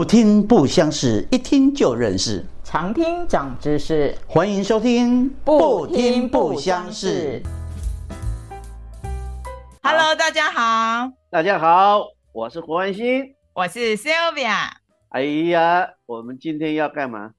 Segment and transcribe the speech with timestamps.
[0.00, 2.42] 不听不相识，一听就认识。
[2.64, 7.42] 常听长知识，欢迎收听不听不相识。
[9.82, 12.02] Hello，大家好，大家好，
[12.32, 14.70] 我是胡安心，我是 Sylvia。
[15.10, 17.34] 哎呀，我们今天要干嘛？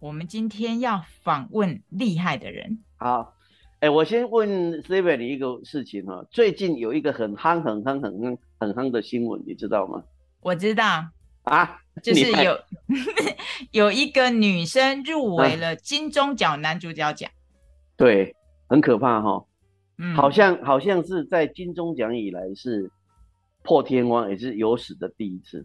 [0.00, 2.78] 我们今天要访问厉害的人。
[2.96, 3.34] 好，
[3.80, 10.02] 哎，我先问 Sylvia 你一个事情哈，最近有一个很夯、很夯、很夯、很夯的新闻，你知道吗？
[10.40, 11.04] 我知道
[11.46, 12.58] 啊，就是有
[13.70, 17.30] 有一个女生入围了金钟奖男主角奖。
[17.96, 18.34] 对，
[18.68, 19.44] 很可怕哈。
[19.98, 22.90] 嗯，好像好像是在金钟奖以来是
[23.62, 25.64] 破天荒，也是有史的第一次。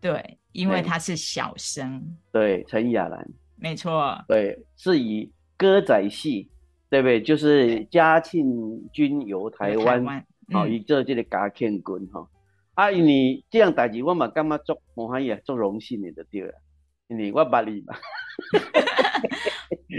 [0.00, 2.16] 对，因为她是小生。
[2.32, 3.26] 对，陈雅兰。
[3.56, 4.20] 没错。
[4.26, 6.50] 对，是以歌仔戏，
[6.90, 7.22] 对不对？
[7.22, 8.44] 就是嘉庆
[8.92, 12.28] 君游台湾，好，以这这个嘉庆君哈。
[12.74, 16.52] 啊，你这样代志，我嘛感觉做我欢喜，做荣幸你的对了，
[17.08, 17.94] 因为我把你嘛。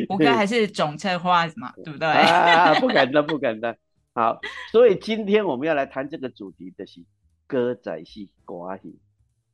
[0.10, 2.08] 吴哥还是总策划嘛， 对不对？
[2.08, 3.76] 啊，不敢当，不敢当。
[4.14, 4.40] 好，
[4.72, 7.02] 所以今天我们要来谈这个主题的是
[7.48, 9.00] 歌仔戏、歌戏。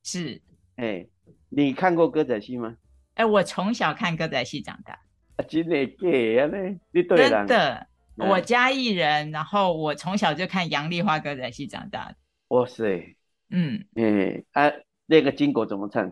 [0.03, 0.41] 是，
[0.75, 1.07] 哎，
[1.49, 2.75] 你看过歌仔戏吗？
[3.13, 4.99] 哎，我从小看歌仔戏长大。
[5.47, 6.79] 真的假的？
[6.91, 12.15] 你对真的，我家艺人，然后我从小就看杨丽花歌仔戏长大的。
[12.51, 13.15] 哇塞，
[13.49, 14.73] 嗯，哎，啊，
[15.05, 16.11] 那个金果怎么唱？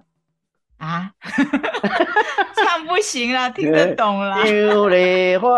[0.78, 1.12] 啊，
[2.56, 4.42] 唱不行了，听得懂了。
[4.48, 5.52] 丢梨花，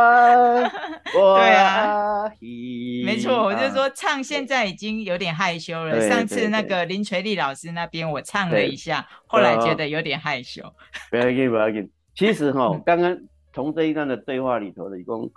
[1.14, 2.24] 对啊，
[3.06, 6.02] 没错，我就说唱现在已经有点害羞了。
[6.10, 10.64] 上次那个林垂丽老师那边我唱了一下，后来觉得有点害羞。
[11.12, 11.88] 不要紧，不要紧。
[12.16, 13.16] 其实哈，刚刚
[13.54, 15.32] 从这一段的对话里头的一共。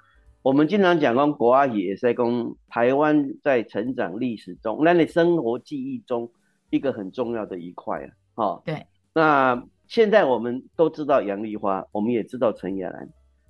[0.44, 6.30] 我们经常讲讲国阿也是讲台湾在成长历史中，那你生活记忆中
[6.68, 8.10] 一个很重要的一块啊。
[8.34, 8.84] 哦，对。
[9.14, 13.08] 那现在我们都知道杨丽花，我们也知道陈雅兰，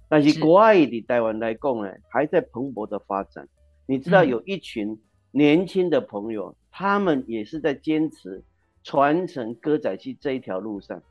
[0.08, 3.48] 但是国阿的台湾来讲呢，还在蓬勃的发展。
[3.86, 4.96] 你知道有一群
[5.32, 8.40] 年轻的朋友，他们也是在坚持
[8.84, 11.02] 传承歌仔戏这一条路上，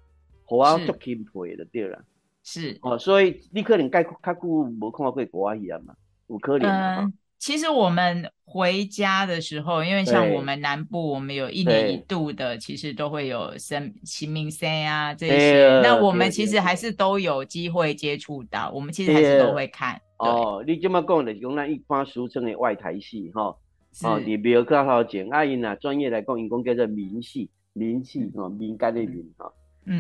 [0.47, 2.01] 我要做钦佩的对了。
[2.43, 5.95] 是哦，所以你可能概较久无看过国外一样嘛，
[6.27, 6.69] 有可能。
[6.69, 15.79] 嗯，其实我们回家的时候，因为像我们南部，我们有一年一度的，其实都会有生清明生啊这些。
[15.81, 19.99] 那我们其实还是都有机会接触到，我们其实还是都会看。
[20.17, 23.55] 哦，你这么讲的是讲咱一般俗称的外台戏哈，
[24.03, 29.53] 哦，你比如较好讲，阿因啊，专业来讲，因讲叫做民戏，民戏哦，民间的民哈，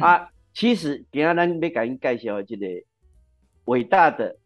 [0.05, 0.29] 啊。
[0.53, 2.67] 其实，今下咱要给您介绍这个
[3.65, 4.37] 伟大的、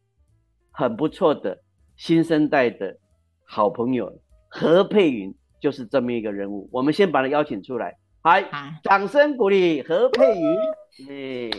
[0.72, 1.62] 很不错的
[1.98, 2.98] 新生代的
[3.44, 6.70] 好朋友何佩云，就是这么一个人物。
[6.72, 8.40] 我们先把他邀请出来，好，
[8.84, 10.58] 掌声鼓励何佩云。
[11.10, 11.52] 哎，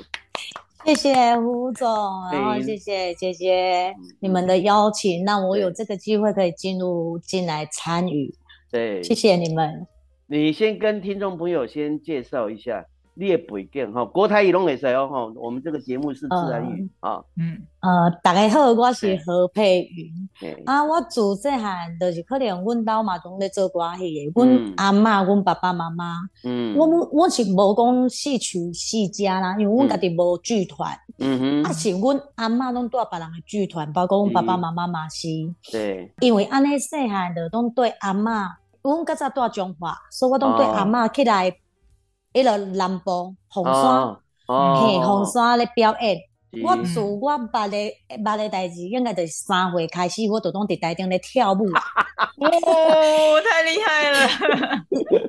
[0.86, 1.86] 谢谢胡总，
[2.32, 8.34] 然后谢谢姐姐你们的邀请，让我有这个机会可以进入进来参与。
[8.70, 9.86] 对，谢谢你们。
[10.26, 12.86] 你先跟听众朋友先介绍一下。
[13.18, 15.32] 列背景哈，国台语拢会使哦吼。
[15.34, 17.20] 我们这个节目是自然语啊。
[17.36, 20.54] 嗯呃，大家好，我是何佩云。
[20.64, 26.20] 啊，我自细汉就是可能阮兜嘛拢咧做歌戏的，阮阿嬷、阮爸爸妈妈。
[26.44, 26.76] 嗯。
[26.76, 30.96] 我我是无讲戏曲世家啦，因为阮家己无剧团。
[31.18, 31.62] 嗯哼。
[31.64, 35.26] 啊，是阮阿嬷拢带别人的剧团，包括阮爸爸妈妈嘛是。
[35.72, 36.12] 对。
[36.20, 38.48] 因为安尼细汉的拢对阿嬷，
[38.82, 41.52] 阮较早带中华，所以我拢对阿嬷起来。
[42.41, 44.16] 迄个南部红山，
[44.47, 46.16] 嘿，红山咧表演。
[46.65, 47.93] 我自我捌咧
[48.25, 51.59] 捌咧代志，应该就是三岁开始，我就拢伫台顶咧跳舞。
[52.41, 54.19] 哦，太厉害了！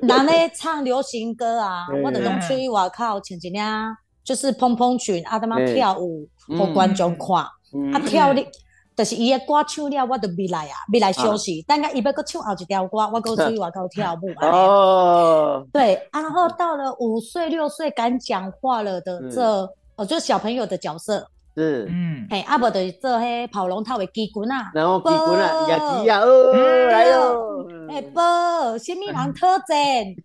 [0.00, 3.62] 人咧唱流行歌啊， 我就拢出去外口穿一领
[4.24, 6.26] 就是蓬蓬裙，啊，他妈跳舞，
[6.56, 7.36] 互观众看，
[7.92, 8.46] 啊跳咧。
[9.00, 11.62] 就是伊个歌唱了，我就未来啊，未来休息。
[11.62, 14.46] 等下伊要搁唱后一条歌，我搁出去外口跳舞。
[14.46, 19.42] 哦，对，然后到了五岁六岁敢讲话了的这，
[19.96, 21.26] 哦，就是小朋友的角色。
[21.56, 24.70] 是，嗯，嘿，阿伯就是做迄跑龙套的机关啊。
[24.74, 26.52] 然后机关啊，也是啊，哦，
[26.90, 27.66] 来哟。
[27.88, 28.20] 哎，不，
[28.76, 29.76] 什么人特征？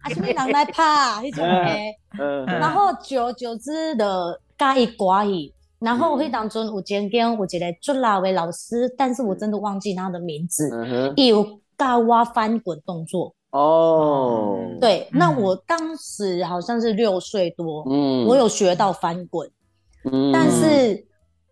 [0.04, 0.84] 啊，什么人来拍？
[1.24, 1.96] 迄种诶。
[2.20, 2.46] 嗯。
[2.46, 5.54] 然后久久之的加一歌戏。
[5.86, 7.46] 然后会当中有间间有一个
[7.80, 10.68] 最老的老师，但是我真的忘记他的名字。
[11.16, 13.34] 有高蛙翻滚动作。
[13.52, 19.50] 哦，对，那我当时好像是六岁多，嗯，我有学到翻滚，
[20.12, 21.08] 嗯，但是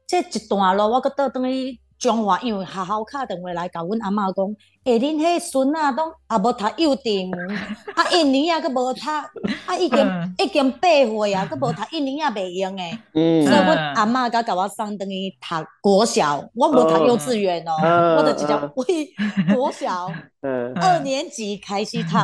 [0.07, 4.45] 这一段咯，我搁倒等于中华因为学校敲电话来甲阮阿嬷讲，
[4.83, 7.31] 诶，恁迄孙仔拢也无读幼稚园，
[7.95, 12.99] 啊，一年啊佫无读，啊，已经已经八岁啊，佫无读一年也袂用诶。
[13.13, 13.45] 嗯。
[13.45, 20.11] 所以阮阿嬷甲甲我送等于读国小，我无读幼稚园哦，我就直接为国小
[20.75, 22.17] 二年级开始读。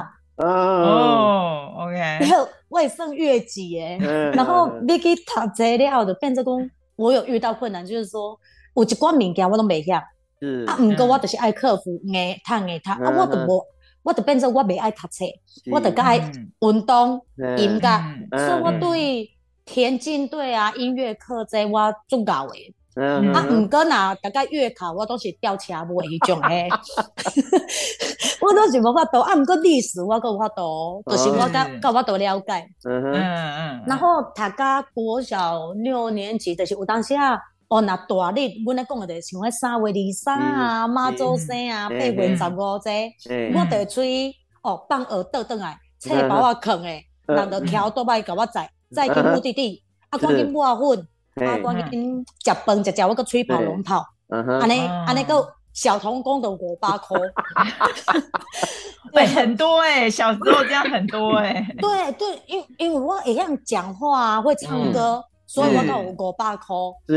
[0.45, 1.95] 哦，OK。
[1.95, 3.97] 然后我算越级诶，
[4.33, 5.23] 然后你去读
[5.55, 8.37] 这了，就变做讲我有遇到困难，就是说。
[8.75, 13.63] 有一寡物件我都未晓，啊，毋过我就是爱克服，硬读硬读，啊，我都无，
[14.03, 15.25] 我就变做我袂爱读册，
[15.71, 17.21] 我就爱运动、
[17.57, 19.29] 音乐，所以我对
[19.65, 22.73] 田径队啊、音乐课这我足够诶。
[22.95, 26.67] 啊，毋过若大概月考我都是吊车尾迄种诶，
[28.41, 32.67] 我都是无法度，啊，毋过历史我够有法度，就是我较够法度了解。
[32.83, 37.39] 嗯嗯，然后读到国小六年级，就是有当时啊。
[37.69, 43.13] 哦，那大日，阮咧讲的，像迄三月二三啊，妈祖生啊，八月十五这，
[43.53, 44.33] 我得出去
[44.63, 51.07] 哦，放学倒转来，册包我藏诶，人着桥倒摆甲我载，载去目的地，啊，赶紧抹粉，
[51.47, 57.19] 啊，赶紧食饭，食食我个吹跑龙套，安尼安尼个小童工的五百块，
[59.13, 65.23] 对，很多诶，小时候这样很多诶，对对，因因为我会样讲话啊，会唱歌。
[65.49, 66.75] 所以我都有五百块，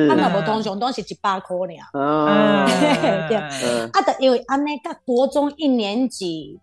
[0.08, 2.00] 啊，若无通常都是一百块尔。
[2.02, 2.64] 啊，
[3.29, 6.58] 对，啊，就因为安尼，甲国中一年级，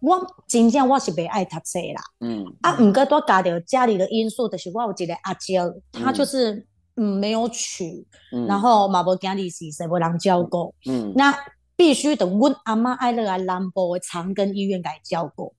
[0.00, 2.02] 我真正我是袂爱读册啦。
[2.18, 5.60] 嗯，啊，毋过多加着家里的因素，就是我有一个阿姐，
[5.92, 6.66] 她就是
[6.96, 8.04] 嗯没有娶，
[8.48, 10.74] 然后嘛无家里是谁无人照顾。
[10.90, 11.32] 嗯，那。
[11.82, 15.52] 必须等阮阿妈爱落来南部的长庚医院来照顾。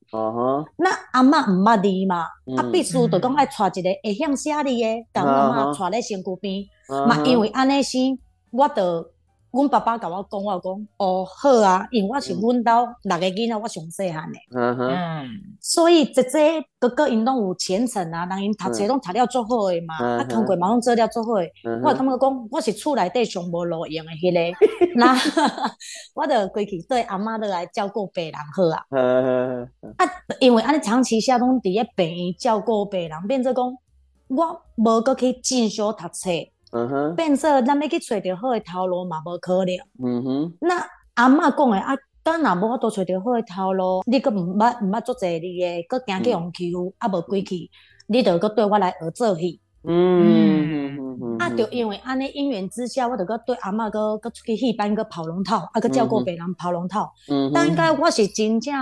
[0.78, 6.64] 那阿妈毋捌字嘛，啊，必须就讲爱带一个会晓写字的，甲阮阿妈带咧身躯边。
[7.06, 8.18] 嘛，因为安尼生，
[8.52, 9.06] 我着
[9.54, 14.40] 阮爸爸甲我讲，我讲哦好啊，因为我是阮兜六个囡仔，我上细汉的。
[14.58, 14.90] 嗯哼，
[15.62, 21.52] 所以姐姐哥哥因拢有前程啊，人因读册拢读了足好诶嘛，啊，通过嘛拢做了足好诶。
[21.84, 24.58] 我感觉讲，我是厝内底上无路用诶迄个，
[24.98, 25.16] 那
[26.16, 28.84] 我着归去对阿妈落来照顾病人好啊。
[29.98, 30.10] 啊，
[30.42, 33.64] 因为安尼长期下拢伫咧病院照顾病人，变做讲
[34.30, 36.32] 我无搁去进修读册。
[36.76, 39.76] 嗯哼，变说咱要去找着好的头路嘛，无可能。
[40.04, 40.84] 嗯哼，那
[41.14, 41.94] 阿嬷讲诶啊，
[42.24, 47.70] 当然无法度找着好的头路，你阁毋捌毋捌做济你诶，阁惊去用欺负，啊无归去，
[48.08, 49.60] 你着阁对我来学做戏。
[49.84, 57.14] 嗯，啊，就因为安尼因缘之下，我着阁对阿嬷阁阁出去戏班阁跑龙套，啊阁照顾别人跑龙套。
[57.30, 58.74] 嗯，但应该我是真正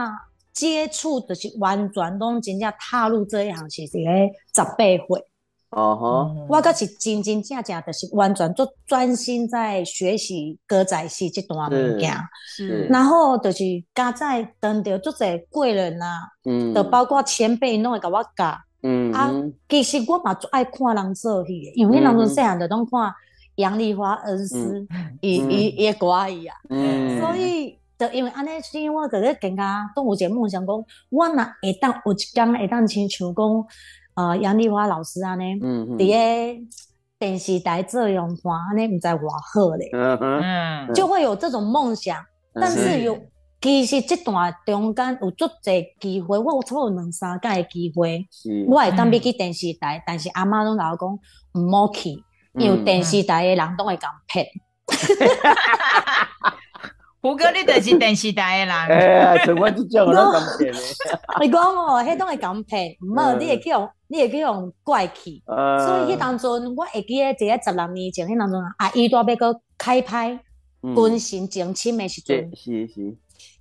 [0.53, 5.25] 接触，就是完全拢真正踏入这一行，是是咧十八岁。
[5.71, 12.13] 哦吼，我个是真真正正的是完全做专心在学习歌仔戏这段物件，
[12.45, 13.63] 是，然后就是
[13.95, 18.53] 加在当着做者贵人啊，嗯，就包括前辈拢会甲我教，
[18.83, 19.31] 嗯，啊，
[19.69, 23.13] 其实我嘛最爱看人做戏，因为那阵细汉就拢看
[23.55, 24.85] 杨丽花恩师，
[25.21, 30.75] 伊伊伊歌伊啊，嗯，所以就因为安尼，所以我就咧更加都有一个梦想讲，
[31.11, 33.65] 我若会当有一天会当亲像讲。
[34.21, 36.59] 呃，杨丽花老师安尼，伫咧
[37.17, 42.17] 电视台做样看，安尼毋知偌好咧，嗯，就会有这种梦想。
[42.53, 43.17] 但是有，
[43.59, 48.27] 其实这段中间有足侪机会，我有差不多两三届的机会，
[48.67, 51.19] 我会当要去电视台，但是阿妈拢甲我讲
[51.63, 52.09] 毋好去，
[52.55, 54.45] 因为电视台的人都会讲骗。
[57.21, 58.75] 胡哥，你就是电视台的人。
[58.89, 60.79] 哎，像我这种我都敢骗的。
[61.39, 65.43] 你讲哦，迄种会敢骗， 唔好，你会去用，你会去用怪气。
[65.45, 70.39] 所以迄当阵，我会记得一个十六年前，迄当阵阿姨都要个开拍
[70.81, 72.49] 军神争亲的时阵。
[72.55, 73.15] 是是。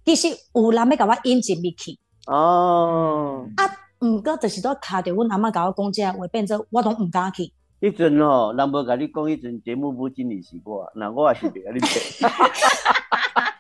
[0.06, 1.98] 其实有人要甲我引进入去。
[2.26, 3.46] 哦。
[3.56, 3.68] 啊，
[4.00, 7.52] 毋过就是都卡着阮阿妈甲我讲这话，变做我拢毋敢去。
[7.82, 12.30] 迄阵哦，人无甲你讲，迄阵节目部经理是我，那我也是袂甲你骗。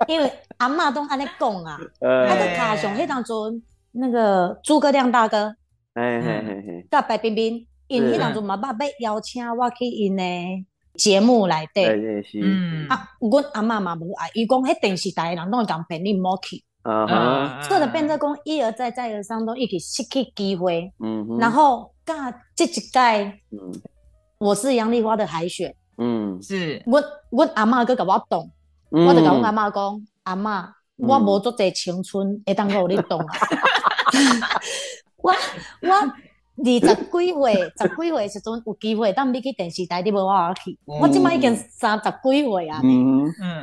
[0.06, 3.60] 因为阿嬷都安尼讲啊，他 在卡上迄当中，
[3.92, 5.54] 那个诸葛亮大哥，
[5.94, 10.22] 哎嘿嘿嘿，甲白冰冰，因迄当中嘛捌要邀请我去因的
[10.94, 11.84] 节目内底，
[12.42, 22.98] 嗯，啊，阮阿嬷嘛无爱，伊讲迄电视台人拢会讲骗你莫去，啊哈，所以就变做讲一而再再而三都一直失去机会，嗯，然后甲这一届，
[23.50, 23.72] 嗯，
[24.38, 28.26] 我是杨丽花的海选，嗯，是，阮阮阿嬷佮甲我
[28.90, 29.06] 动。
[29.06, 33.38] 我就甲阮阿嬷讲，阿嬷，我无足济青春会当互你动啊！
[35.22, 35.32] 我
[35.82, 35.94] 我
[36.62, 40.78] 二十几岁，十几岁时阵有机会，当你去电视台，你无我去。
[40.84, 42.80] 我即摆已经三十几岁啊，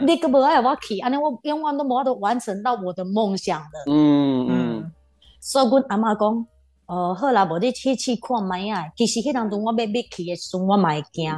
[0.02, 3.92] 你个无爱我去，安尼我永远都无法度完成到我的梦想的。
[3.92, 4.92] 嗯嗯。
[5.40, 6.46] 所以，阮阿妈讲，
[6.88, 8.86] 哦，好啦，无你去去看卖啊。
[8.96, 11.32] 其实迄当中我要要去的时阵，我嘛会惊，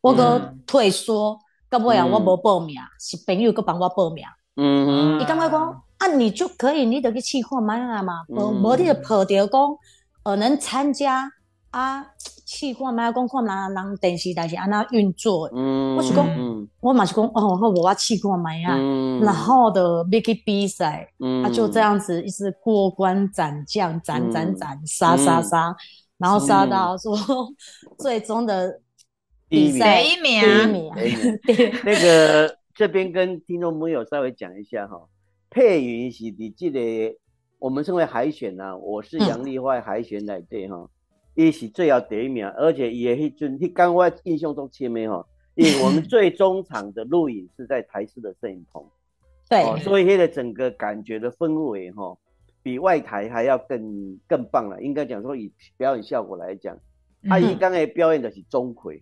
[0.00, 1.38] 我个退缩，
[1.78, 4.24] 到尾啊，我无报名，是朋友个帮我报名。
[4.54, 5.20] 嗯嗯。
[5.20, 9.60] 伊感觉讲，啊，你就可以，你得去试看卖啊嘛，无无你就抱着讲。
[10.22, 11.28] 呃，能参加
[11.70, 12.06] 啊？
[12.46, 15.50] 试看卖讲看人人电视台是安那运作？
[15.52, 16.24] 嗯，我是讲，
[16.80, 18.78] 我嘛是讲，哦，好，我去看卖啊，
[19.20, 21.08] 然后的要去比赛，
[21.42, 25.74] 啊，就这样子一直过关斩将，斩斩斩，杀杀杀，
[26.18, 27.16] 然后杀到说
[27.98, 28.80] 最终的
[29.48, 30.92] 第一名，第一名。
[31.44, 35.08] 对， 那个这边跟听众朋友稍微讲一下哈，
[35.50, 37.18] 配云是你记得。
[37.60, 40.86] 我们称为海选呐，我是杨丽花海选来对哈，
[41.34, 45.24] 伊是最要第一名，而且也迄阵，迄刚我印象中前面哈，
[45.54, 48.84] 因为我们最终场的录影是在台式的摄影棚，
[49.48, 52.14] 对，所以现在整个感觉的氛围哈，
[52.62, 54.82] 比外台还要更更棒了。
[54.82, 56.76] 应该讲说以表演效果来讲，
[57.30, 59.00] 阿姨刚才表演的是钟馗。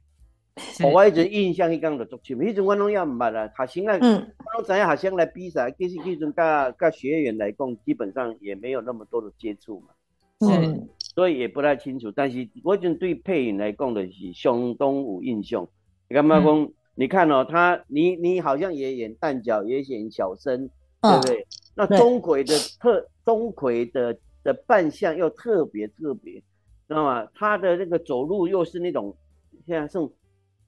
[0.85, 3.51] 我一直印象一讲的足深，迄阵我拢也毋捌啊。
[3.57, 9.89] 学生啊，我拢知影学生来比赛，其实迄阵甲甲学员来讲，基本上也没有那么多的接触嘛。
[10.41, 12.11] 嗯，所以也不太清楚。
[12.11, 15.67] 但是我阵对配音来讲的是相当有印象。
[16.09, 16.71] 你干嘛讲？
[16.95, 20.69] 你看哦，他你你好像也演旦角，也演小生，
[21.01, 21.47] 对不对？
[21.75, 26.35] 那钟馗的特钟馗的的扮相又特别特别，
[26.87, 27.27] 知道吗？
[27.35, 29.17] 他的那个走路又是那种
[29.67, 29.99] 现在是。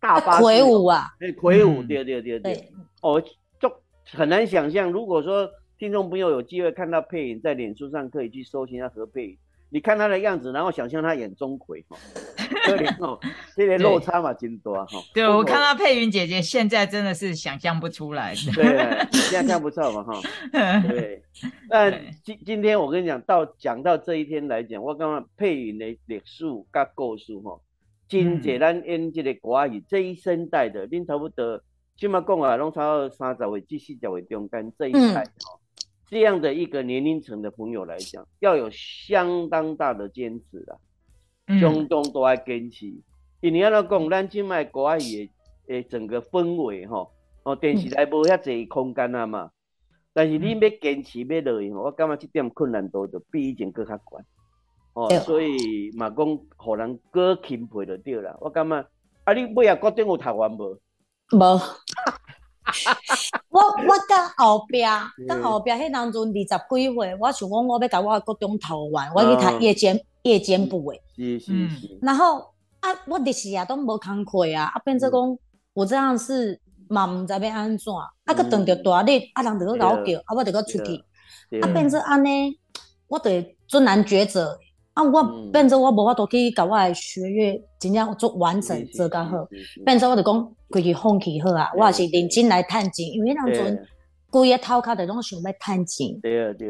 [0.04, 2.70] 大魁梧啊，哎，魁梧，对对对对，
[3.00, 3.18] 哦，
[3.58, 3.72] 就
[4.12, 4.92] 很难想象。
[4.92, 9.38] 如果说听众朋友有机会看到配影，在脸书上可以去搜寻一下何佩影，
[9.70, 11.96] 你看他的样子，然后想象他演钟馗，哈，
[12.66, 13.18] 可怜哦，
[13.56, 14.98] 这个落差嘛，真多哈。
[15.14, 18.34] 对我看到佩云姐姐，现在真的是想象不出来。
[18.54, 20.20] 对，现在看不错嘛，哈。
[20.86, 21.22] 对，
[21.70, 21.90] 那
[22.22, 27.58] 今今天我跟你讲到讲到这一天来讲，我刚刚配云的历史跟故事哈。
[28.06, 31.60] 真济咱演这个歌语，这一生代的，恁差不多，
[31.96, 35.58] 起码讲啊，拢差不多三十位、至四十位中间这一代哦，
[36.06, 40.76] 这样的一个年龄层的朋友来讲，要有相当大的坚持啦，
[41.58, 42.92] 相当多爱坚持。
[43.40, 45.30] 因为安怎讲，咱即卖歌语的
[45.68, 47.10] 诶整个氛围吼，
[47.42, 49.50] 哦，电视台无遐济空间啊嘛，
[50.12, 54.24] 但是你要坚持要落去，我感觉这点困难度就比以前搁较悬。
[54.94, 58.34] 哦，所以嘛讲，互人过钦佩就对啦。
[58.40, 58.76] 我感觉，
[59.24, 60.78] 啊，你尾啊高中有读完无？
[61.32, 61.60] 无。
[63.50, 64.82] 我我到后壁，
[65.28, 71.02] 到后壁迄当中二十几岁，我想讲我要甲我高中读完，我去读夜间夜间部诶。
[71.16, 71.98] 是是是。
[72.00, 72.38] 然后
[72.80, 75.38] 啊，我历史啊都无工课啊，啊变做讲
[75.74, 76.58] 我这样是
[76.88, 77.92] 嘛毋知要安怎，
[78.24, 81.04] 啊个等着大日，啊人着去甲我叫，啊我着去出去，
[81.60, 82.58] 啊变做安尼，
[83.08, 84.58] 我得做难抉择。
[84.94, 89.48] 啊，我变做我无法度去甲我诶学业真正做完整做较好，
[89.84, 93.86] 变做我就讲规去放弃好啊，我也是认真来趁钱，因为迄阵
[94.30, 96.08] 规个头壳着拢想要趁钱，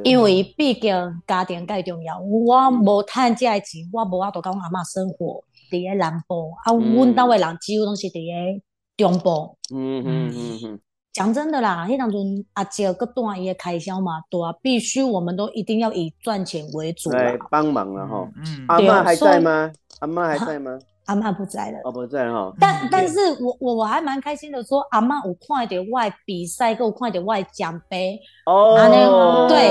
[0.04, 8.62] 因为毕竟家庭介重要，我无趁这钱，我无法度甲阮阿嬷生活伫个南部，啊，阮兜诶人几乎拢是伫个
[8.96, 9.56] 中部。
[9.74, 10.80] 嗯嗯嗯嗯。
[11.14, 18.28] 讲真的啦，迄当中阿姐个段伊个开销嘛多，必须我们都一定要以赚钱为主来帮忙了哈。
[18.36, 19.70] 嗯，阿妈还在吗？
[20.00, 20.76] 阿妈还在吗？
[21.04, 21.78] 阿妈不在了。
[21.84, 22.52] 哦，不在哈。
[22.58, 28.18] 但但是我我我还蛮开心的，说阿妈有看点外比赛，给我快点外奖杯。
[28.46, 29.46] 哦。
[29.48, 29.70] 对，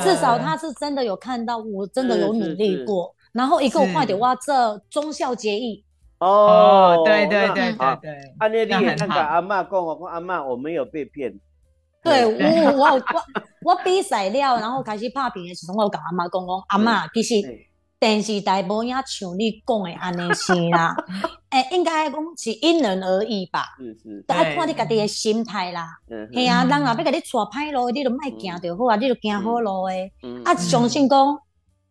[0.00, 3.12] 至少他是真的有看到，我真的有努力过。
[3.32, 5.84] 然后一个我看点哇，这忠孝节义。
[6.18, 11.38] 哦，对对对对对，阿那你那个阿妈讲我讲阿妈，我没有被骗。
[12.02, 13.02] 对我我我
[13.64, 17.34] 我比赛了，然后开始拍片的时候，我跟阿妈讲讲，阿妈其实
[17.98, 20.94] 电视台无影像你讲的安尼是啦，
[21.50, 23.64] 诶，应该讲是因人而异吧。
[23.78, 25.98] 是是，都爱看你家己的心态啦。
[26.08, 30.12] 嗯，系啊，人若要甲你带歹路，你就莫行就好啊，你就行好路诶。
[30.44, 31.38] 啊，相信讲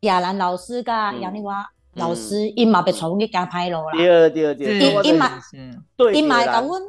[0.01, 1.63] 亚兰老师甲杨丽华。
[1.95, 3.91] 老师，伊嘛被带阮去行歹路啦。
[3.95, 5.31] 对对对，伊伊嘛，
[6.13, 6.81] 伊嘛会甲阮，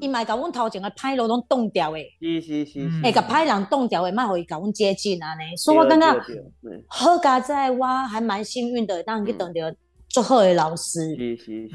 [0.00, 2.06] 伊嘛会甲阮头前个歹路拢冻掉诶。
[2.20, 2.88] 是是是。
[3.02, 5.56] 会甲歹人冻掉诶，莫互伊甲阮接近安尼。
[5.56, 6.16] 所以我感觉，
[6.88, 9.46] 好佳在，我还蛮幸运的，当去遇到
[10.08, 11.14] 最好的老师。
[11.16, 11.74] 是是是。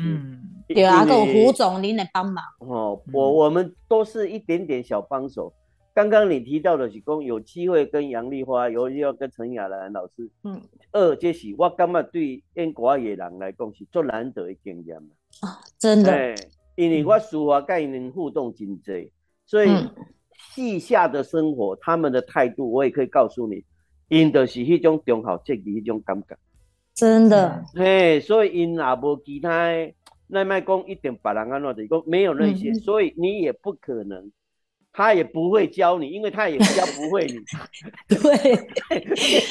[0.74, 2.44] 对啊，还有胡总，您来帮忙。
[2.60, 5.54] 哦，我我们都是一点点小帮手。
[5.94, 10.62] 刚刚你提到的是讲有机会跟杨丽花，有要跟陈雅兰老师，嗯，
[10.94, 14.98] 二这是我感觉对演国语的人来讲是最难得的经验
[15.42, 16.34] 啊，真的，
[16.76, 18.96] 因为我书法跟因互动真多，
[19.46, 19.70] 所以
[20.54, 23.66] 戏下的生活，他们的态度，我也可以告诉你，
[24.08, 26.38] 因的是迄种忠孝节义迄种感觉，
[26.94, 29.50] 真的，嘿，所以因也无其他，
[30.28, 34.32] 那卖讲一点别人安怎的，讲没有那些，所以你也不可能。
[34.94, 37.36] 他也不会教你，因为他也教不会你。
[38.08, 38.56] 对，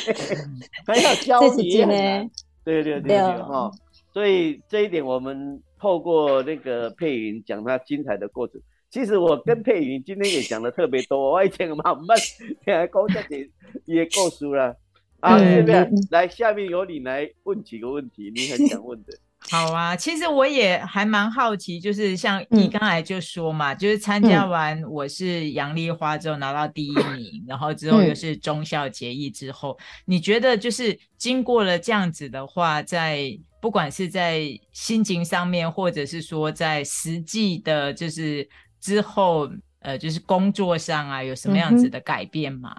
[0.87, 2.30] 还要教你呢。
[2.64, 3.70] 对对对对，哈。
[4.12, 8.61] 所以这一点，我们透过那个佩云讲他精彩的过程。
[8.90, 13.49] 其实我跟佩云今天也讲的特别多，我以前慢慢听讲这些
[13.87, 14.76] 也够熟了。
[15.20, 19.12] 啊，这边来，下面由你来问几个问题，你很想问的。
[19.50, 34.42] 好啊，其实我也还蛮好奇，就是像你刚才就说嘛，就是参加完我是杨丽花之后拿到第一名，然后之后又是忠孝节义之后，你觉得就是经过了这样子的话，在不管是在
[34.73, 38.49] 心情上面，或者是说在实际的，就是
[38.80, 42.75] 之后呃，就是工作上啊，有什么样子的改变吗？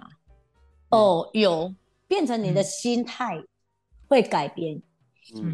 [0.88, 1.74] 哦，有，
[2.08, 3.42] 变成你的心态
[4.08, 4.80] 会改变。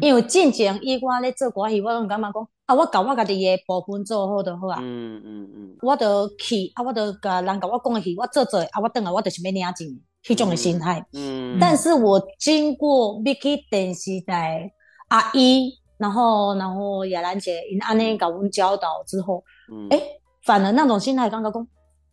[0.01, 4.77] 因为之前以我咧做歌戏，我拢感觉讲啊，我搞我家己嘅部分做好就好啊。
[4.81, 5.75] 嗯嗯嗯。
[5.81, 9.87] 我就去啊，我就甲人甲我讲嘅戏，我做做啊，我等下我就是要领钱，
[10.23, 11.05] 迄种嘅心态。
[11.13, 11.57] 嗯。
[11.59, 14.71] 但是我经过 Vicky 电视台
[15.07, 19.43] 阿姨，然后然后亚兰姐因安尼甲阮教导之后，
[19.89, 20.01] 哎，
[20.43, 21.67] 反而那种心态感觉讲。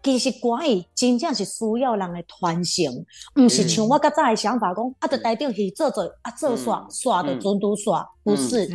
[0.07, 8.69] 其实歌艺真正是需要人的传承，唔是像我较早的想法讲，啊，就台顶去做做啊，做耍耍的准都耍，不是，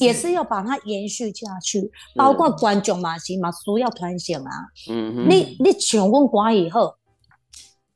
[0.00, 1.88] 也是要把它延续下去。
[2.16, 4.50] 包括观众嘛是嘛需要传承啊。
[4.90, 6.96] 嗯你你像阮歌艺好，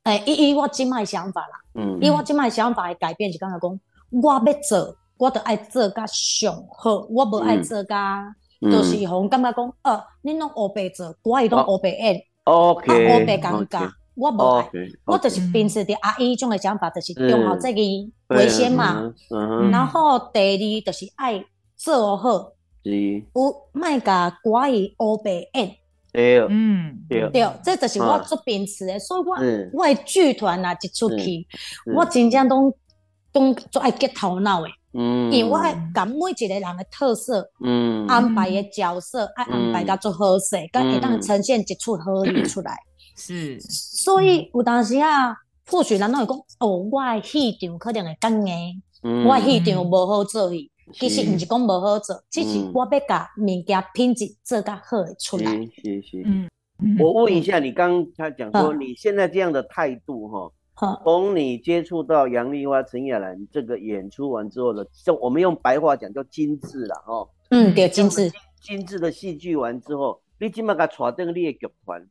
[0.03, 3.79] 诶，以以我即卖想法啦，嗯，以我即卖想法的改变是感觉讲，
[4.21, 12.23] 我要做，我得爱做甲上好，我无爱做甲，就是互感觉讲，呃，你拢乌白做，歌艺拢乌白演。
[12.49, 14.69] O K，我袂尴尬，我无爱，
[15.05, 17.79] 我就是平时的阿姨种的想法，就是用好这个
[18.29, 19.13] 为先嘛。
[19.71, 25.75] 然后第二就是爱做好，有卖甲寡伊乌白演。
[26.11, 29.35] 对，嗯，对，这就是我做平时的，所以我
[29.73, 31.45] 我的剧团啊一出去，
[31.95, 32.75] 我真正都
[33.31, 34.67] 都做爱 get 头脑的。
[34.93, 42.75] 嗯，因为我爱把每一个人的特色，嗯，安排的角色爱安排到做好势，甲会当呈现一出好戏出来。
[43.15, 45.35] 是，所以有当时啊，
[45.67, 48.81] 或许人都会讲，哦，我的戏场可能会干硬，
[49.27, 50.71] 我的戏场无好做戏。
[50.91, 55.51] 其实毋是讲无好做，只是我要甲物件品质做较好出来。
[55.83, 56.49] 是是，嗯，
[56.99, 60.51] 我问一下，你刚他讲说你现在这样的态度，哈。
[61.03, 67.29] 从你接触到杨丽花、陈雅兰这个演出完之后的，就我们用白话讲叫精致了哦。
[67.49, 68.31] 嗯，对，精致。
[68.61, 72.01] 精致的戏剧完之后，你即马甲带动你的剧团，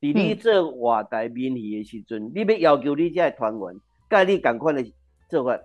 [0.00, 4.84] 伫你做话台面戏的时阵，你要要求你这团员，甲你赶快的
[5.28, 5.58] 做法，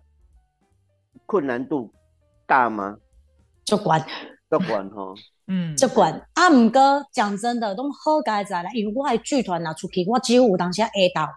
[1.26, 1.92] 困难度
[2.46, 2.98] 大吗？
[3.66, 4.06] 足管，
[4.50, 5.14] 足管哈。
[5.48, 6.14] 嗯，足管。
[6.34, 11.28] 啊，毋过讲真的，拢好佳在啦，因为我的剧团拿出去，我只有有当时下到。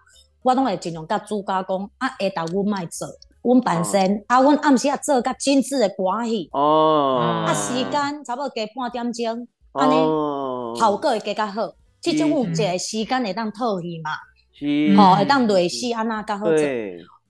[0.47, 3.09] 我拢会尽量甲主家讲，啊，下昼阮卖做，
[3.43, 9.95] 阮本身啊，阮暗时啊做甲精致的关系，哦，啊，时间差不多加半点钟，安尼
[10.79, 11.73] 效果会加较好。
[12.01, 14.11] 即种有一个时间会当套戏嘛，
[14.53, 16.57] 是，吼会当累死安那较好做。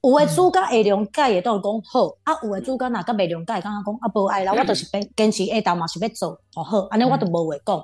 [0.03, 7.83] 有诶主角会谅解会当讲好，啊，有诶主角若甲袂谅解，刚刚讲啊无爱啦，我就是坚坚持下昼嘛是要做，吼好，安尼我都无话讲。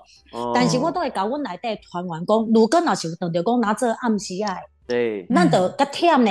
[0.52, 4.58] 但是我都会甲阮内底团员讲，如果若是有当着讲拿做暗时啊。
[4.86, 6.30] 对，咱就较忝呢，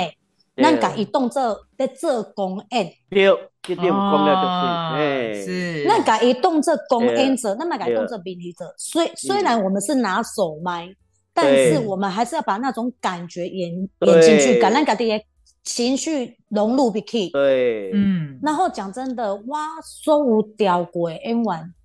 [0.56, 3.26] 咱甲伊当做咧做公演，对，
[3.62, 8.72] 这点讲了就是，哎，是，咱甲伊当做公演者，那么甲伊当做宾礼者。
[8.76, 10.88] 虽虽然我们是拿手麦，
[11.32, 15.20] 但是我们还是要把那种感觉演演进去，感染家己的
[15.64, 17.30] 情绪融入进去。
[17.30, 18.38] 对，嗯。
[18.42, 19.42] 然后讲真的，我
[19.82, 21.10] 所有调过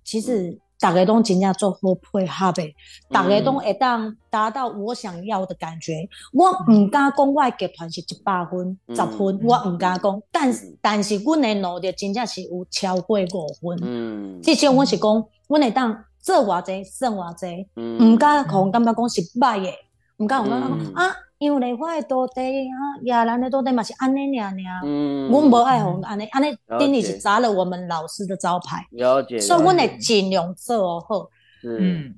[0.04, 0.58] 其实。
[0.80, 2.62] 大家都真正做好配合的，
[3.10, 6.08] 大家都会当达到我想要的感觉。
[6.32, 10.22] 我唔敢讲我集团是一百分、十分，我唔敢讲。
[10.30, 13.78] 但是，但是，阮的努力真正是有超过五分。
[13.82, 19.72] 嗯，至少我是讲，阮会当做偌济，算偌济，唔敢讲感觉讲是歹的，
[20.18, 20.60] 唔敢讲
[20.94, 21.14] 啊。
[21.38, 28.84] 因为我的土地啊，亚兰的土地嘛是安尼尔尔，嗯，我无爱红安尼，安尼等于是砸了我们老师的招牌。
[28.90, 29.38] 了解。
[29.38, 31.30] 所以，我得尽量做好。
[31.62, 32.14] 嗯，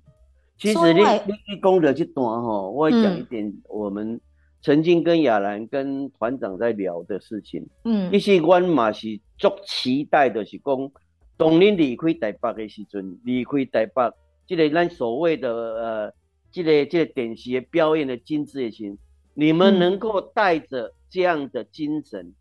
[0.58, 4.18] 其实你你你讲的这段哈，我讲一点，我们
[4.62, 7.66] 曾经跟亚兰跟团长在聊的事情。
[7.84, 10.90] 嗯，一些阮嘛是足期待的是讲，
[11.36, 14.10] 当恁离开台北的时阵，离开台北，
[14.46, 16.14] 这个咱所谓的呃，
[16.50, 18.98] 这个这个电视的表演的精致的心，
[19.34, 22.34] 你们能够带着这样的精神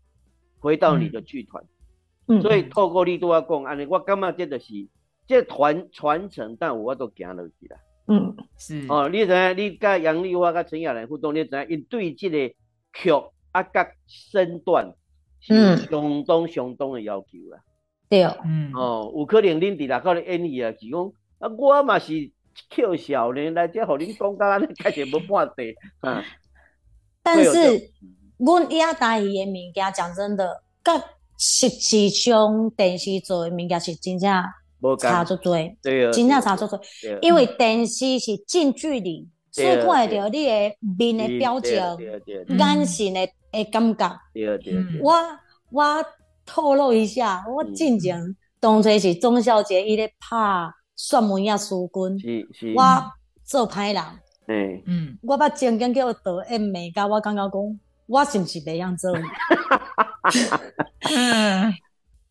[0.58, 1.64] 回到你的剧团。
[2.26, 4.88] 嗯，所以透过你都要讲，安尼我感觉这就是
[5.26, 7.76] 这传传承，但我都行落去了。
[8.06, 12.54] 嗯，是哦，你知影，你甲杨丽花、甲陈亚兰互动，你知影，因对这个
[12.92, 13.10] 曲
[13.52, 14.94] 啊、甲身段
[15.40, 17.58] 是相当相当的要求啦。
[18.08, 22.30] 对，嗯，哦，有可能恁伫内口咧演戏啊，是讲啊，我嘛是
[22.68, 26.24] 跳小呢，来这互恁讲到安尼， 开始无半地啊。
[27.22, 27.90] 但是，
[28.38, 31.02] 阮亚台语的物件，讲真的，甲
[31.38, 34.30] 实际上电视做的物件是真正。
[34.98, 36.80] 差足多，真正差足多，
[37.20, 41.74] 因为电视是近距离，所以看会到你的面的表情、
[42.58, 44.18] 眼神的的感觉。
[45.02, 45.12] 我
[45.70, 46.02] 我
[46.46, 50.38] 透露一下，我进前当初是钟小姐伊咧拍
[50.96, 52.82] 算门呀书军，我
[53.44, 54.02] 做歹人。
[54.46, 59.12] 嗯嗯，我把正经叫导演美甲，我感觉讲，我是毋是袂样做？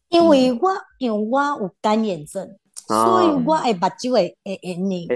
[0.10, 2.45] 因为我因为我有干眼症，
[2.88, 5.08] 所以我诶目睭会会炎呢，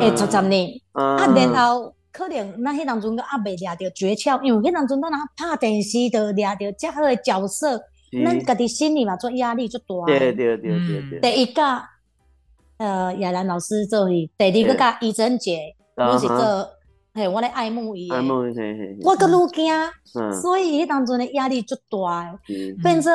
[0.00, 0.82] 会擦擦呢。
[0.92, 7.78] 啊，然后可能那迄当中个还未抓着诀窍，因为迄当中咱若拍电视都抓着遮好诶角色，
[8.24, 9.86] 咱家己心里嘛做压力就大。
[10.06, 11.20] 对对对对对。
[11.20, 11.82] 第一个，
[12.78, 16.68] 呃，亚兰老师做伊，第二个甲怡珍姐，我是做，
[17.14, 18.10] 嘿，我咧爱慕伊。
[18.10, 18.98] 爱慕嘿嘿。
[19.02, 19.72] 我个愈惊，
[20.42, 22.38] 所以迄当中的压力就大，
[22.82, 23.10] 变做。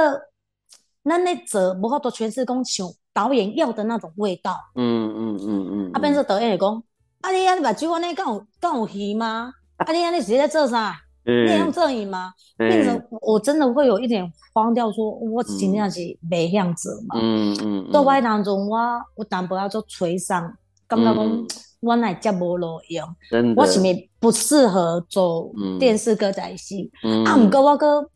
[1.04, 4.56] 咱咧做无法度诠释讲像导演要的那种味道。
[4.76, 5.92] 嗯嗯嗯嗯。
[5.94, 6.84] 啊，变成导演会讲，
[7.22, 9.54] 啊你啊你目睭安尼敢有敢有戏吗？
[9.78, 11.00] 啊你啊你是在做啥？
[11.26, 12.34] 你用正义吗？
[12.58, 17.20] 变成我真的会有一点慌掉，说我真正是袂向做嘛。
[17.22, 17.92] 嗯嗯。
[17.92, 18.78] 在外当中，我
[19.16, 20.54] 我淡薄要做吹上，
[20.88, 21.48] 感觉讲
[21.82, 23.08] 我乃接无路用。
[23.30, 26.92] 真我是咪不适合做电视歌仔戏。
[27.04, 27.24] 嗯。
[27.26, 28.10] 啊，毋过我个。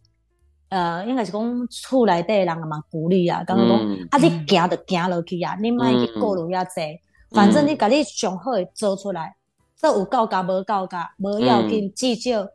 [0.67, 3.77] 呃，应该是讲厝内底人嘛鼓励啊，感觉讲
[4.09, 9.35] 啊，你行就行落去啊，你莫去顾虑遐济，反正你家你上好诶做出来，
[9.79, 12.45] 这有够格无够格，无要紧，至少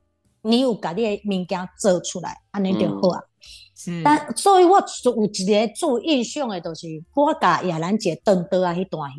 [0.43, 3.21] 你有家你诶物件做出来，安尼就好啊。
[4.05, 9.11] 但所以我有一个做印象诶，就是我甲亚兰姐登岛啊迄段。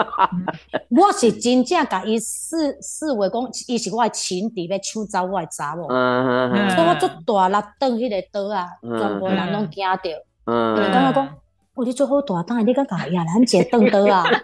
[0.88, 10.24] 我是真正甲伊视视为讲，伊是我情敌要抢走我查某，所以我做大力登迄个岛啊，全部人拢惊着。
[10.46, 11.36] 嗯，感觉讲，
[11.74, 14.24] 我你做好大胆，你敢甲亚兰姐登岛啊？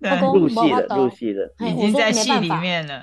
[0.00, 3.02] 入戏了，入戏了，已经在戏里面了。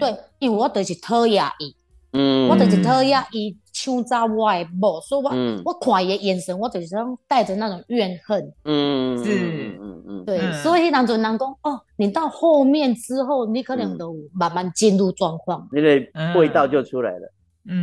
[0.00, 1.74] 对，因为我就是讨厌伊，
[2.12, 3.56] 嗯，我就是讨厌伊。
[3.76, 5.30] 抢走我的某，所以我
[5.64, 8.52] 我看伊的眼神，我就是想带着那种怨恨。
[8.64, 17.32] 嗯，是，嗯嗯，对，所以当阵人讲哦，你到后面之后，你可能都慢慢进入状况，那个味道就出来了。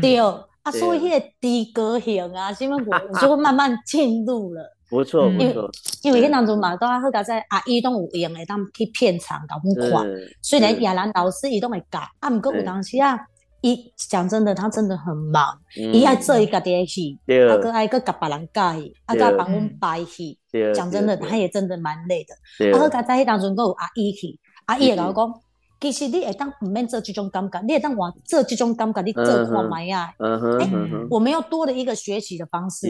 [0.01, 4.61] 对啊，所以迄个低格型啊，什么我就会慢慢进入了。
[4.91, 5.71] 不错，不错，
[6.03, 10.07] 因为迄当中嘛，都好加在阿姨都有用的，当去片场搞阮看。
[10.41, 13.17] 虽然亚兰老师伊都会教，啊，毋过有当时啊。
[13.63, 17.15] 伊讲真的，他真的很忙，伊爱做伊家己的戏，
[17.47, 20.39] 啊个爱个甲别人教戏，啊个帮阮拍戏。
[20.73, 22.73] 讲真的，他也真的蛮累的。
[22.73, 25.33] 啊个在迄当中，佫有阿姨去，阿姨会甲我讲，
[25.79, 30.11] 其实你会当毋免做这种感觉，你会当换做这种感觉，你做看卖啊。
[30.59, 30.67] 哎，
[31.11, 32.87] 我们要多了一个学习的方式。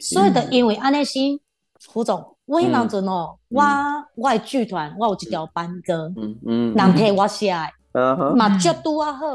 [0.00, 1.18] 所以的，因为安尼是
[1.92, 3.62] 胡总，我迄当阵哦，我
[4.16, 7.54] 我的剧团，我有一条班歌，人替我写。
[8.36, 9.26] 嘛，足拄啊好，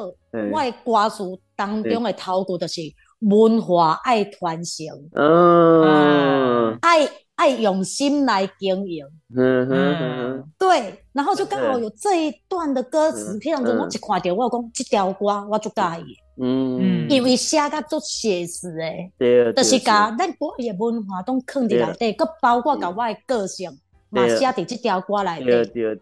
[0.52, 1.24] 我诶歌词
[1.56, 2.82] 当中诶头句就是
[3.22, 7.08] 文化爱传承，嗯，爱
[7.40, 23.72] 爱用心来经营，嗯哼，对，然后就刚好有这一段的歌词，譬如说我一看到我讲这条歌，我就介意，嗯，因为写甲足写实诶，对，就是甲咱国语文化都藏伫内底，佮包括甲我诶个性
[24.10, 25.40] 嘛写伫这条歌内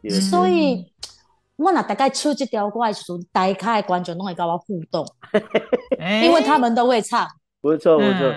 [0.02, 0.86] 底，所以。
[1.60, 5.04] 我那大概唱这条歌的时候，台下的观众拢会跟我互动，
[6.24, 7.28] 因为他们都会唱。
[7.62, 8.32] 不错不错，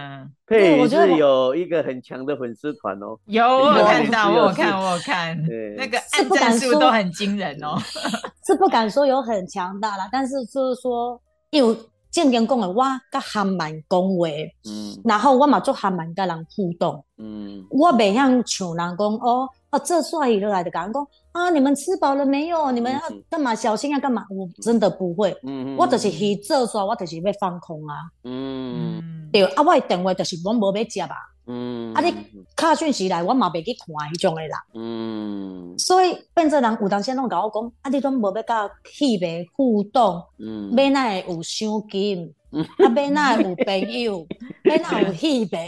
[0.51, 3.17] 佩宇是有一个很强的粉丝团哦。
[3.27, 5.41] 有我看到，我看我看，
[5.77, 7.79] 那个按赞数都很惊人哦。
[8.45, 11.73] 是不敢说有很强大啦，但是就是说，有
[12.11, 19.49] 见人讲的，我甲还蛮恭维，嗯，然后我嘛做还蛮跟人互动，嗯，我袂像像人讲哦。
[19.71, 22.71] 啊，这帅一来的讲讲啊，你们吃饱了没有？
[22.73, 23.55] 你们要干嘛？
[23.55, 24.25] 小心要干嘛？
[24.29, 31.17] 我真的不会，嗯我就是去做耍，我就是要放空啊，嗯，对，啊，我的电话就是我无要接啊，
[31.51, 32.15] 嗯，啊，你
[32.55, 42.33] 卡讯息来，我嘛袂去看迄种诶啦，嗯，所以变做人有当时拢甲我讲，啊，你拢无要甲戏迷互动，嗯，要哪会有奖金？
[42.53, 42.63] 啊，
[42.95, 44.27] 要哪会有朋友？
[44.65, 45.59] 要哪有戏迷？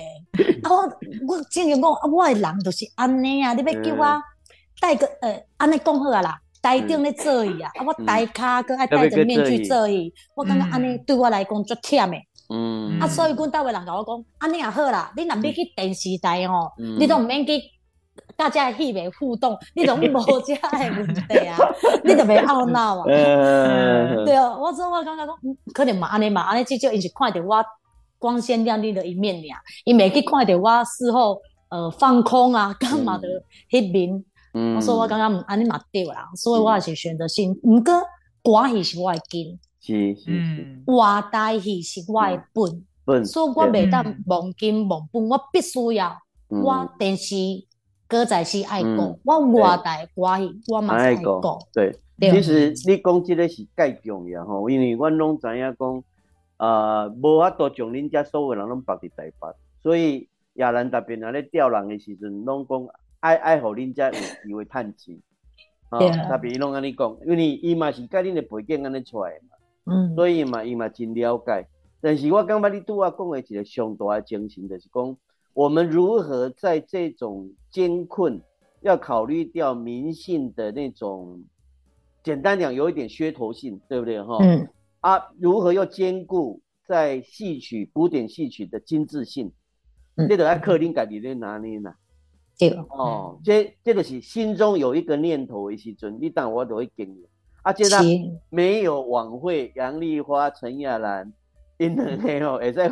[0.63, 0.77] 啊，我
[1.29, 4.23] 我正经讲，啊，我诶人就是安尼啊，你要叫我
[4.81, 12.27] 戴个呃，安尼讲好啊啦，台顶咧做伊啊，啊，我台骹搁爱戴着面具做伊，我感觉安尼对我来讲足忝诶。
[12.49, 17.61] 嗯，啊，所以阮单位人甲我讲，安尼也好啦，你若要去电视台吼，你都毋免去
[18.37, 21.57] 大家戏迷互动， 你都无遮诶问题啊，
[22.05, 23.05] 你就袂懊恼啊。
[24.25, 25.37] 对啊，我说我感觉讲，
[25.73, 27.65] 可能嘛安尼嘛安尼，至少伊是看着我。
[28.19, 31.37] 光鲜亮丽的一面俩，伊未去看着我事后
[31.69, 33.27] 呃放空啊干嘛的
[33.69, 34.25] 迄面，
[34.55, 37.93] 嗯，所以我刚刚安尼嘛对啦，所以我也是选择性，毋过
[38.45, 46.17] 歌戏是我的根，是是，话代戏是我的本，本，所以我袂当忘根忘本，我必须要
[46.49, 47.35] 我电视
[48.07, 51.41] 歌仔戏爱讲，我话台歌戏我嘛爱讲，
[51.75, 56.05] 对，其实你讲即个是介重要吼，因为阮拢知影讲。
[56.59, 62.87] 呃，无法度将恁遮所有人拢绑伫台北，所以亚兰特别啊咧调人的时阵，拢讲
[63.19, 65.19] 爱爱互恁遮有机会趁钱，
[65.89, 71.67] 啊，特别伊拢安尼讲，因为伊嘛是甲恁的背景安尼出来嘛，嗯，所以嘛伊嘛真了解。
[72.01, 75.17] 但是我感觉你拄啊讲的一个上大的精神，就是讲
[75.55, 78.41] 我们如何在这种艰困，
[78.81, 81.45] 要考虑掉民性的那种，
[82.23, 84.39] 简单讲有一点噱头性，对不对哈？
[84.41, 84.69] 嗯。
[85.01, 89.53] 啊，如何要兼顾在戏曲古典戏曲的精致性？
[90.29, 91.95] 这个要克林家己咧拿捏呐。
[92.59, 97.27] 对哦，这这个是心中有一个念头的时阵，你当我都会给你。
[97.63, 98.03] 啊，这他
[98.51, 101.33] 没有晚会，杨丽花、陈亚兰，
[101.79, 102.91] 因两个哦，会在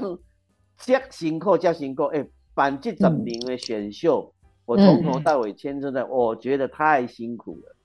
[0.79, 4.33] 加辛苦加辛苦，哎，办这十年的选秀，
[4.65, 7.77] 我从头到尾牵扯在，我觉得太辛苦了，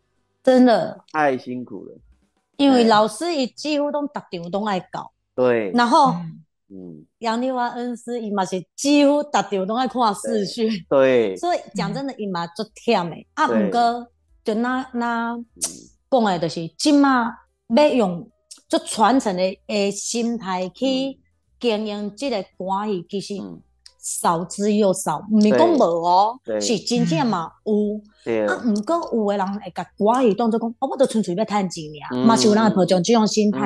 [0.44, 1.04] 真的。
[1.12, 1.96] 太辛苦了。
[2.58, 6.14] 因为老师伊几乎都逐场都爱搞，对，然后，
[6.70, 14.08] 嗯，杨丽花恩师伊嘛是几乎逐场都爱看视讯，对，所以讲真的伊嘛足忝的，啊，毋过
[14.46, 15.36] 就那那
[16.10, 17.32] 讲的就是即嘛
[17.76, 18.30] 要用
[18.68, 21.20] 足传承的诶心态去
[21.60, 23.36] 经营这个关系，其实。
[24.08, 28.00] 少之又少，毋是讲无哦，是真正嘛有。
[28.46, 33.66] 啊，毋过有诶人会甲关系当做讲，哦，我都纯粹要趁钱尔，嘛是有人会抱着这种心态。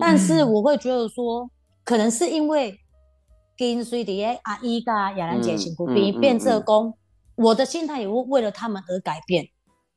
[0.00, 1.48] 但是我会觉得说，
[1.84, 2.76] 可能是因为
[3.56, 6.94] 跟随伫诶阿姨甲亚兰姐辛苦，变变做讲，
[7.36, 9.46] 我的心态也会为了他们而改变。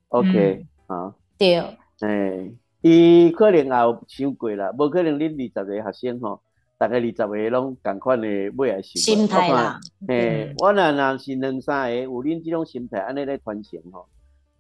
[0.10, 1.16] OK，好。
[1.40, 1.58] 对。
[2.02, 6.42] 诶，伊可能也有想过啦，无可能恁二十个学生吼。
[6.78, 9.78] 大概二十个拢共款的买来收，心态啦。
[10.08, 14.06] 嘿，我若若是两三个有恁即种心态，安尼咧传承吼，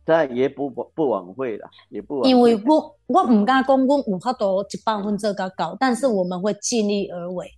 [0.06, 2.22] 再也不不枉费啦，也不。
[2.26, 7.50] 因为我我唔敢讲，阮有法度一百分做较高，但是我们会尽力而为。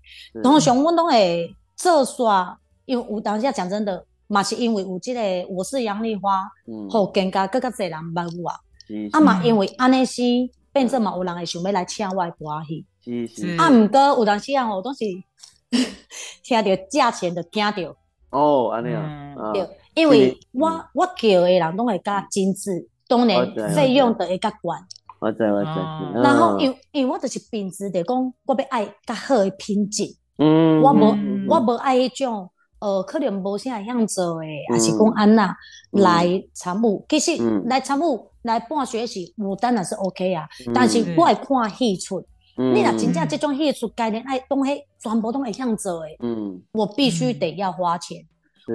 [0.44, 2.56] 通常阮拢会做煞，
[2.86, 6.44] 因为有当下讲真的，嘛是因为有这个我是杨丽花，
[6.88, 8.52] 好更加更加侪人捌我。
[9.12, 10.22] 啊嘛，因为安尼是
[10.74, 12.86] 变做嘛，有人会想要来请我歌戏。
[13.04, 15.00] 是是，啊，毋过有当时啊，我都是
[16.44, 17.96] 听着价钱就惊着。
[18.30, 24.60] 哦，安尼啊，对，因为我我叫的人拢会加精致，当然费用都会较悬。
[25.20, 26.22] 我知我知。
[26.22, 30.04] 然后因因为我就是秉持着讲，我要爱较好的品质。
[30.38, 30.82] 嗯。
[30.82, 31.16] 我无
[31.48, 32.50] 我无爱迄种，
[32.80, 35.56] 呃，可能无啥会晓做诶，还是讲安那
[35.92, 37.06] 来参悟。
[37.10, 40.48] 其实来参悟来半学习，我当然是 OK 啊。
[40.74, 42.26] 但是我会看戏出。
[42.58, 48.24] 你若真正这种戏出概念爱东西全部都会向做诶，嗯，我必须得要花钱。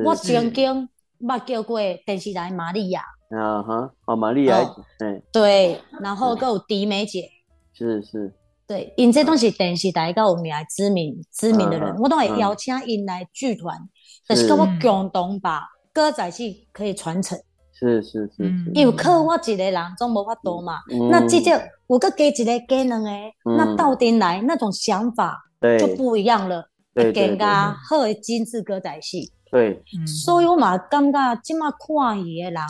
[0.05, 0.89] 我曾经
[1.21, 4.59] 捌叫过电视台玛利亚，啊哈，哦玛利亚，
[5.01, 7.29] 嗯，对，然后还有迪美姐，
[7.75, 8.35] 是是，
[8.67, 13.79] 对，因这东西电视台有名知名知名的人，我都会邀请因来剧团，
[14.27, 17.39] 但是跟我共同把歌仔戏可以传承。
[17.79, 20.79] 是是是，因为靠我一个人总无法度嘛，
[21.11, 21.53] 那至少
[21.87, 23.11] 我个加一个加两个，
[23.45, 25.39] 那到底来那种想法
[25.79, 29.31] 就不一样了，更加好的精致歌仔戏。
[29.51, 32.61] 对，所以我嘛感觉即马看戏的人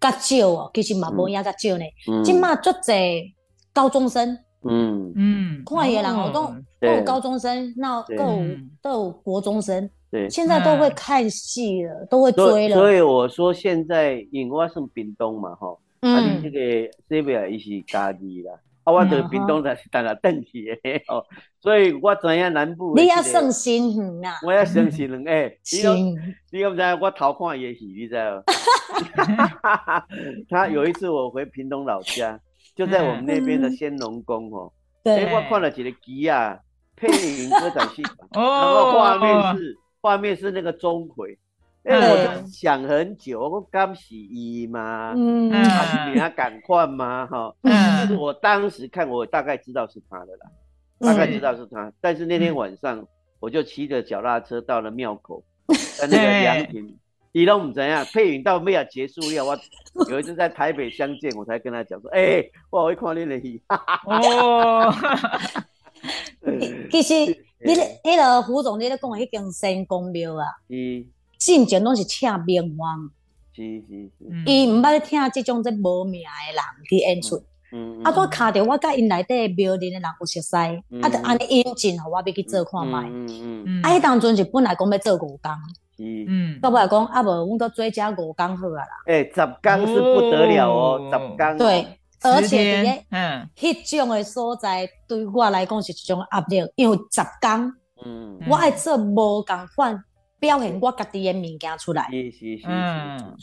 [0.00, 2.22] 较少哦，其实嘛无影较少呢。
[2.22, 3.32] 即马足侪
[3.72, 4.38] 高中生。
[4.62, 5.12] 嗯。
[5.16, 6.46] 嗯，看野人，我都
[6.80, 8.38] 都有高中生，那都有
[8.80, 12.76] 都有国中生，对，现在都会看戏了，都会追了。
[12.76, 18.52] 所以我说现在因为我是屏东嘛，哈，嗯，这个这边也是家己啦。
[18.84, 21.24] 啊，我在屏东才是当了邓去的 哦，
[21.60, 22.94] 所以我知影南部。
[22.94, 24.38] 你要省心远啊！
[24.46, 26.14] 我要省心远诶，你
[26.52, 28.44] 你又不知我偷看也戏，你知道？
[30.48, 32.38] 他有一次我回屏东老家，
[32.76, 34.70] 就在我们那边的仙农宫哦。
[35.02, 35.34] 对。
[35.34, 36.56] 我看了几个鸡啊，
[36.94, 41.34] 配音歌仔戏，然后画面是画面是那个钟馗。
[41.84, 45.14] 哎，我就想很久，我刚洗衣嘛？
[45.16, 47.26] 嗯，还是你他赶快吗？
[47.26, 47.54] 哈，
[48.02, 50.50] 就是我当时看，我大概知道是他的啦，
[51.00, 51.90] 大概知道是他。
[52.02, 53.06] 但是那天晚上，
[53.40, 55.42] 我就骑着脚踏车到了庙口，
[55.98, 56.98] 在那个凉亭，
[57.32, 59.58] 你都唔怎样，配影到没有结束了，我
[60.10, 63.62] 有一次在台北相见，我才跟他讲说，哎，我会看你的戏。
[64.04, 64.94] 哦，
[66.90, 67.14] 其实
[67.64, 70.46] 你迄个胡总，你咧讲迄间神公庙啊？
[70.68, 71.06] 嗯。
[71.36, 73.10] 进前拢是请名王，
[73.52, 77.42] 是是是，伊毋捌听即种即无名诶人去演出。
[77.70, 80.56] 嗯啊，我卡着我甲因内底庙里的人有熟悉，
[81.02, 83.00] 啊，就安尼引进，互我要去做看卖。
[83.10, 85.52] 嗯嗯啊，迄当阵是本来讲要做五工，
[85.98, 89.02] 嗯，到尾来讲啊无，阮搁做加五工好啊啦。
[89.06, 91.58] 诶，十工是不得了哦，十工。
[91.58, 91.86] 对，
[92.24, 97.72] 而且嗯，迄种诶所在对我来讲是一种压力，因为十工，
[98.04, 100.02] 嗯，我爱做无共款。
[100.40, 103.34] 表现我家己诶物件出来，是是是，嗯。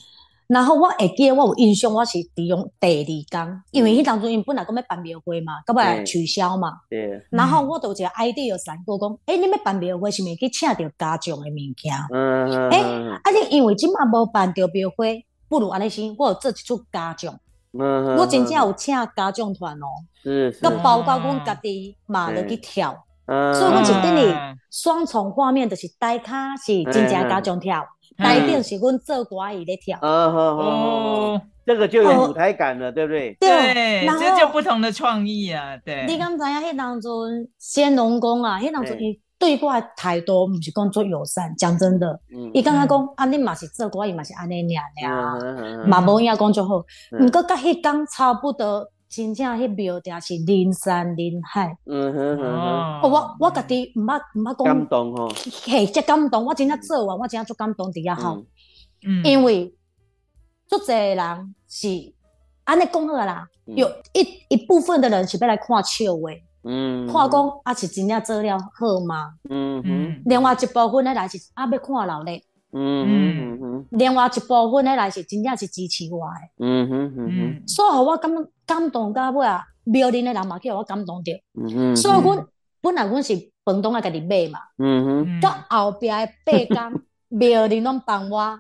[0.46, 6.74] 然后我会记得我有印象，我是利用第二工，因为迄当中因本来讲要办庙会嘛，到尾取消嘛。
[6.92, 7.20] 对。
[7.32, 11.96] 然后我就一个 idea 闪过讲，诶，你要办庙会是毋是去请着家长的物件？
[12.14, 12.70] 嗯嗯。
[12.70, 12.82] 诶，
[13.24, 17.40] 啊，你因为即马无办着庙会，不如安尼先，我有做一出家长。
[17.78, 19.88] 嗯我真正有请家长团哦。
[20.24, 20.60] 是是。
[20.62, 23.06] 佮包括阮家己嘛，落去跳。
[23.28, 24.36] 所以，我就等于
[24.70, 27.82] 双重画面，就是台卡是真正家长跳，
[28.18, 29.98] 台顶是阮做歌伊咧跳。
[30.02, 33.38] 哦，这个就有舞台感了，对不对？
[33.40, 35.78] 对，这就不同的创意啊。
[35.86, 36.06] 对。
[36.08, 42.18] 你敢知影迄当中仙农工啊，迄当中伊对我态度毋是讲做友善，讲真的，
[42.54, 46.78] 伊刚刚讲啊，你嘛是做歌，伊嘛是安尼念俩，嘛无影讲就好。
[47.20, 48.88] 毋过甲迄讲差不多。
[49.14, 55.28] 真正迄庙埕是人山人海，嗯哼哼，我我家己毋捌毋捌讲感动吼，
[55.66, 58.42] 嘿，真感动，我真正做完，我真正足感动伫遐吼，
[59.06, 59.76] 嗯，因为
[60.66, 62.14] 足侪人是
[62.64, 66.32] 安尼讲好啦，有一一部分的人是要来看笑话，
[66.64, 69.34] 嗯，看讲啊是真正做了好吗？
[69.50, 72.44] 嗯哼，另外一部分的来是啊要看老咧。
[72.74, 78.32] 嗯哼，另外一部分的来是真正是支持我的，嗯哼哼，所以我感
[78.66, 82.46] 感动到尾啊，庙里的人嘛叫我感动着，嗯哼，所以阮
[82.82, 88.60] 本来阮是房东啊家己买嘛，嗯哼，到后壁的八工 庙里拢帮我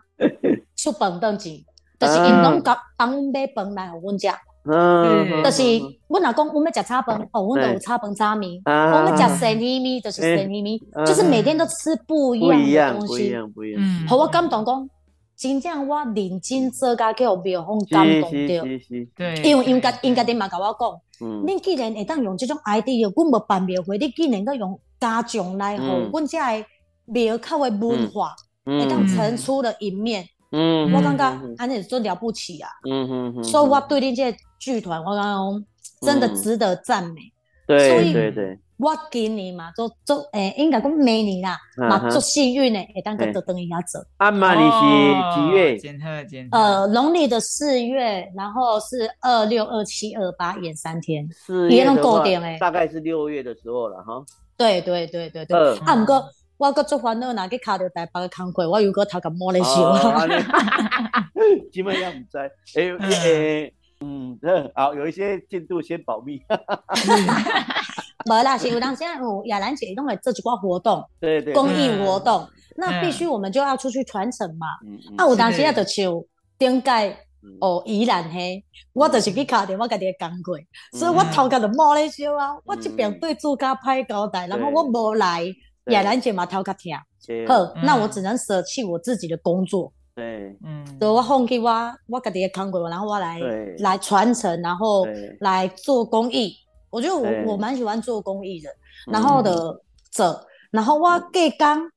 [0.75, 1.63] 出饭顿钱，
[1.99, 4.27] 就是因拢甲帮阮买饭来互阮食。
[4.63, 5.63] 嗯，就是
[6.07, 13.13] 阮老公，阮要食炒饭，哦，阮都有炒饭炒面；我们食生鱼面，就是生鱼面，就是每天都吃不一样的东西。
[13.13, 14.89] 不一样，不一样，嗯，好，我感动讲，
[15.35, 18.63] 真正我认真做家叫庙方感动着。
[19.15, 26.65] 对，因为应该应该点嘛，甲我讲，恁既然会当用这种 idea，阮无办庙会，你既然阁用家长来吼，阮遮个
[27.05, 30.23] 庙口的文化会当呈出了一面。
[30.53, 31.23] 嗯，我感觉
[31.57, 32.69] 安尼做了不起啊！
[32.83, 35.65] 嗯嗯嗯，所以我对恁这剧团，我感觉
[36.05, 37.15] 真的值得赞美。
[37.65, 43.99] 对对对，我今年嘛，做做诶，应该讲明年啦，嘛做幸运诶，会当个得等一下走。
[44.17, 44.79] 阿妈，你是
[45.35, 45.79] 几月？
[46.51, 52.23] 呃，农历的四月，然后是二六、二七、二八演三天，四月的话，
[52.59, 54.23] 大概是六月的时候了哈。
[54.57, 56.23] 对对对对对，啊，唔过。
[56.57, 59.97] 我搁做烦恼，哪去卡到台北的工会，我又搁头壳摸咧笑。
[61.73, 62.37] 基本上唔知，
[62.75, 64.37] 诶诶，嗯，
[64.75, 66.41] 好，有一些进度先保密。
[68.25, 74.67] 无啦，是有当时有亚兰姐拢会做一寡活动，对对，公益活动，那必须我们就要出去传承嘛。
[75.17, 76.23] 啊，有当时啊，就像
[76.57, 77.17] 顶届
[77.59, 82.55] 哦，宜兰嘿，我就是去卡到我家己的工会，所以我头壳就摸咧笑啊。
[82.65, 85.45] 我这边对主家拍交代，然后我无来。
[85.85, 86.93] 亚兰姐嘛，头壳疼，
[87.47, 89.91] 好，那我只能舍弃我自己的工作。
[90.15, 91.69] 对，嗯，所以我放弃我
[92.07, 93.39] 我家己的工作，然后我来
[93.79, 95.05] 来传承，然后
[95.39, 96.53] 来做公益。
[96.89, 98.69] 我觉得我我蛮喜欢做公益的，
[99.11, 99.81] 然后的
[100.11, 101.89] 做，然后我隔工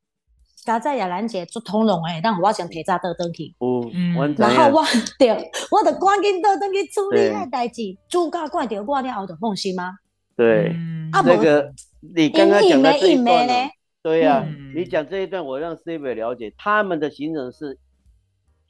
[0.64, 3.55] 加在亚兰姐做通融诶，但我想提早倒登去。
[3.61, 4.84] 嗯，然后我
[5.18, 5.30] 对，
[5.70, 9.95] 我得赶紧倒登去处理遐代志，主家管着我了后就放心吗？
[10.36, 10.74] 对，
[11.12, 11.72] 那个
[12.14, 13.70] 你刚刚讲的这一段，
[14.03, 17.78] 对呀，你讲这一段，我让 C 位了解，他们的行程是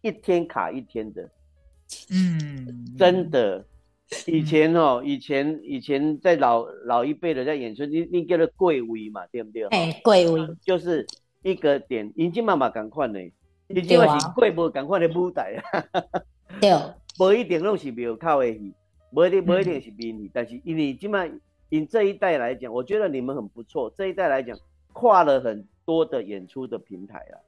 [0.04, 1.30] 一天卡一天的，
[2.10, 3.64] 嗯，真的。
[4.26, 9.64] 以前哦，以前以前在老老一辈的在演出，你你叫做贵位嘛，对不对？
[9.68, 11.06] 哎，贵位就是
[11.42, 13.18] 一个点，已经慢慢赶快呢，
[13.66, 16.02] 你即话是贵无赶快的舞台啊，
[16.60, 16.70] 对，
[17.18, 18.74] 无一定拢是庙口的戏，
[19.10, 21.32] 无一定无一定是面戏，但是因为即卖
[21.70, 24.56] 以这一代来讲，我觉得你们很不错，这一代来讲
[24.92, 27.40] 跨了很多的演出的平台了，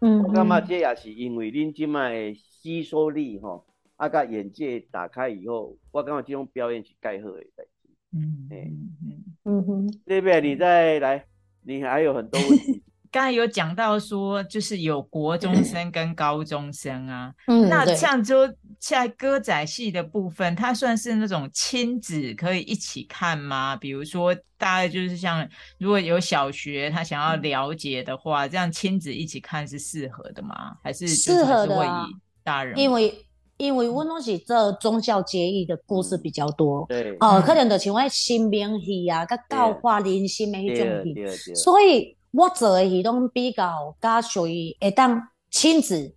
[0.00, 3.66] 嗯，我感觉这也是因为恁即卖吸收力吼。
[3.96, 7.90] 啊，个眼界打开以后，我感觉这种表演是盖好的代志。
[8.16, 11.26] 嗯嗯嗯嗯哼，这边你再来，
[11.64, 12.82] 你还有很多问题。
[13.12, 17.34] 刚才有讲到说，就是有国中生跟高中生啊。
[17.46, 18.48] 嗯，那像就
[18.80, 23.76] 在歌仔戏的部分，它算是那种亲子可以一起看吗？
[23.76, 30.76] 比如说，大概就是像如果有小学他想要了解的话，这样亲子一起看是适合的吗？
[30.82, 32.06] 还是适合的啊？
[32.42, 33.14] 大人因为。
[33.60, 46.14] 因为阮拢是做宗教节义的故事比较多，对，哦，可能就像我新兵戏啊，甲教化人心的迄种戏，所以我做的戏拢比较加属于会当亲子，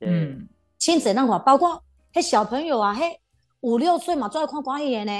[0.00, 0.48] 嗯，
[0.80, 1.80] 亲子那块，包括
[2.12, 3.02] 迄小朋友啊，迄
[3.60, 5.12] 五六岁嘛，最爱看关戏呢，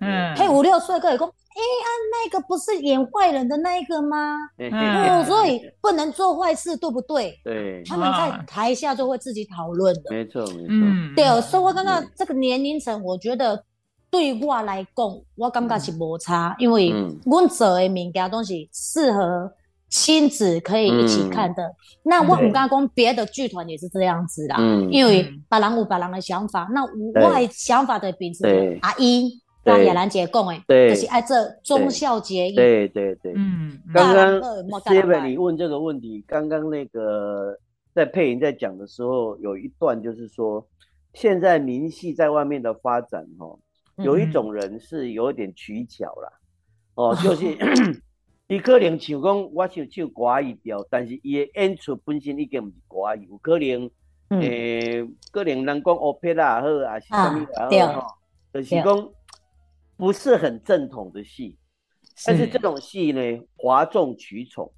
[0.00, 1.30] 嗯，迄五六岁个会讲。
[1.50, 4.36] 哎啊，那个不是演坏人的那一个吗？
[4.72, 7.36] 哦，所以不能做坏事，对不对？
[7.42, 10.02] 对，他们在台下就会自己讨论的。
[10.10, 10.68] 没错，没错。
[10.68, 13.62] 嗯，对，所以我刚刚这个年龄层，我觉得
[14.12, 16.94] 对我来讲，我感觉是摩擦，因为
[17.26, 19.52] 我做的物件东西适合
[19.90, 21.70] 亲子可以一起看的。
[22.04, 24.56] 那我刚刚讲别的剧团也是这样子啦，
[24.90, 29.42] 因为别人有别人的想法，那我想法的秉持阿姨。
[29.62, 32.54] 跟亚兰姐讲诶，就是爱这忠孝节义。
[32.54, 33.78] 对对对，嗯。
[33.92, 34.40] 刚刚
[34.80, 37.54] Steven 你问这个问题，刚刚那个
[37.94, 40.66] 在配音在讲的时候，有一段就是说，
[41.12, 43.54] 现在民戏在外面的发展，哈，
[44.02, 46.32] 有一种人是有点取巧啦，
[46.94, 47.54] 哦，就是
[48.50, 53.90] 伊可能想讲我想唱歌一调，但是伊的演出本身已经唔是歌有可能
[54.40, 58.18] 诶，可能人讲 opera 好，啊是什么也好，哈，
[58.52, 59.10] 就是讲。
[59.96, 61.58] 不是很正统的戏，
[62.24, 63.20] 但是这种戏呢，
[63.58, 64.72] 哗众取宠。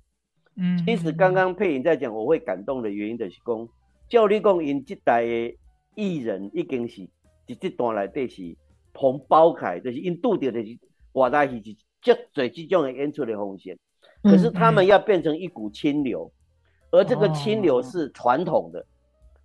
[0.56, 3.68] 嗯，其实刚刚配音在讲，我会感动的原因就是讲，
[4.08, 5.56] 教你讲，因这代的
[5.94, 7.02] 艺人已经是
[7.46, 8.56] 伫这段来底是
[8.92, 10.76] 同包开，就是因拄着的是
[11.12, 13.78] 话台戏是这最这种的演出的风险。
[14.22, 16.30] 可是他们要变成一股清流，
[16.90, 18.84] 而这个清流是传统的。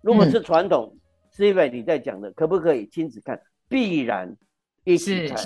[0.02, 0.94] 如果是传统，
[1.32, 3.40] 是因为你在讲的，可不可以亲子看？
[3.68, 4.36] 必然
[4.84, 5.36] 一起看。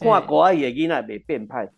[0.00, 1.70] 看国外的囡仔袂变态，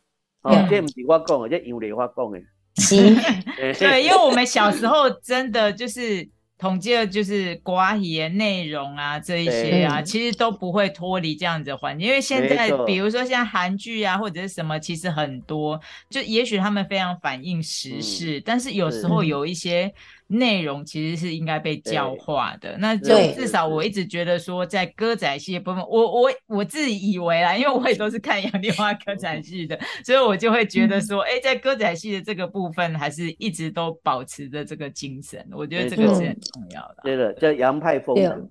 [0.43, 2.41] 哦，这不是我讲的，这杨丽花讲的。
[3.79, 6.29] 对，因为我们小时候真的就是
[6.59, 12.09] 统计的，就是国语的内容啊，这一些啊，其实都不会脱离这样子的环境。
[12.09, 19.93] 因为现在，比如说像韩剧啊，或者是什么，其实很多，就也许他们非常反映时事，但是有时候有一些。
[20.29, 36.97] 内容其实是应该被教化的，那就至少我一直觉得说，在歌仔戏部分，我我我自己以为啦，因为我也都是看杨丽花歌仔戏的，所以我就会觉得说，哎，在歌仔戏的这个部分，还是一直都保持着这个精神，我觉得这个是很重要的。
[37.05, 38.49] 对的，叫洋派风格，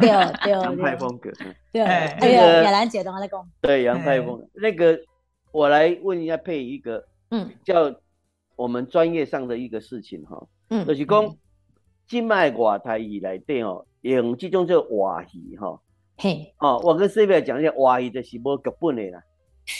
[0.00, 0.08] 对
[0.42, 1.30] 对， 洋派风格，
[1.70, 1.82] 对。
[1.82, 4.98] 那个亚兰姐的话在讲，对洋派风那个，
[5.52, 7.94] 我来问一下配一个，嗯，叫
[8.60, 10.46] 我们专业上的一个事情哈。
[10.68, 11.34] 嗯，就是讲，
[12.06, 15.80] 今卖外台语来底哦，用这种叫话戏哈。
[16.18, 19.22] 嘿，哦，我跟四位讲一下，话戏就是无剧本的啦。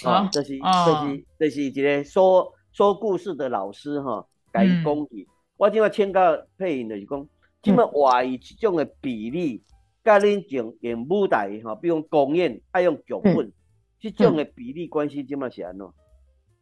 [0.06, 5.28] 哦，就是，就是，就是一个说说故事的老师哈，改讲戏。
[5.58, 7.28] 我今麦请教配音就是讲，
[7.62, 9.62] 今麦话戏这种的比例，
[10.02, 13.52] 甲恁用用舞台哈，比如讲公演爱用剧本，
[14.00, 15.86] 这种的比例关系今麦是安怎？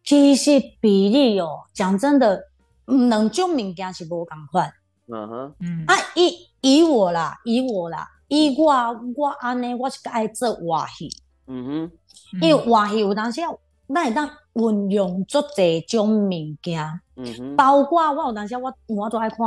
[0.08, 2.44] 其实比例哦，讲真的。
[3.10, 4.72] 两种物件是无共款，
[5.08, 5.84] 嗯哼，嗯。
[5.86, 8.72] 啊，以以我啦，以我啦，以我
[9.14, 11.10] 我安尼，我是爱做话戏，
[11.48, 11.92] 嗯哼，
[12.40, 13.42] 因为话戏有当时
[13.94, 16.30] 咱会当运用足侪种物
[16.62, 16.82] 件，
[17.16, 19.38] 嗯哼，包括我有当时我我都爱看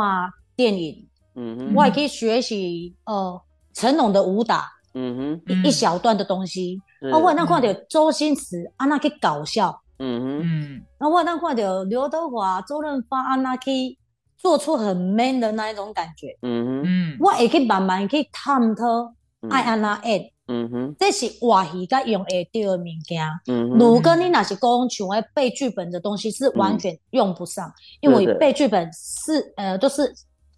[0.56, 3.42] 电影，嗯哼，我也可以学习呃
[3.74, 6.80] 成龙的武打，嗯哼，一小段的东西，
[7.12, 9.81] 啊，我那看到周星驰啊那去搞笑。
[10.04, 13.98] 嗯哼，那我当看到刘德华、周润发安，那去
[14.36, 16.36] 做出很 man 的那一种感觉。
[16.42, 19.14] 嗯哼，我也可以慢慢去探讨
[19.50, 20.32] 爱安那演。
[20.48, 23.26] 嗯哼，这是话戏甲用会到的物件。
[23.48, 27.72] 嗯如果你若是讲像诶背剧本的东西，是完全用不上，
[28.02, 30.12] 因为背剧本是呃就是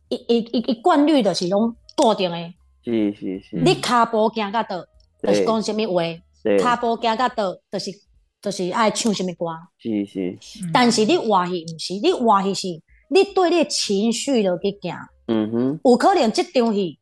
[0.08, 2.56] 一一一一贯律的是拢固定诶。
[2.84, 3.58] 是是是。
[3.58, 4.84] 你骹步行到倒，
[5.22, 7.92] 就是讲什么话；骹步行到倒，就是
[8.44, 9.46] 就是爱唱什么歌。
[9.80, 10.38] 是是。
[10.72, 12.68] 但是你话戏毋是，你话戏是，
[13.10, 14.96] 你对你情绪落去行。
[15.28, 15.80] 嗯哼。
[15.84, 17.00] 有可能即场戏。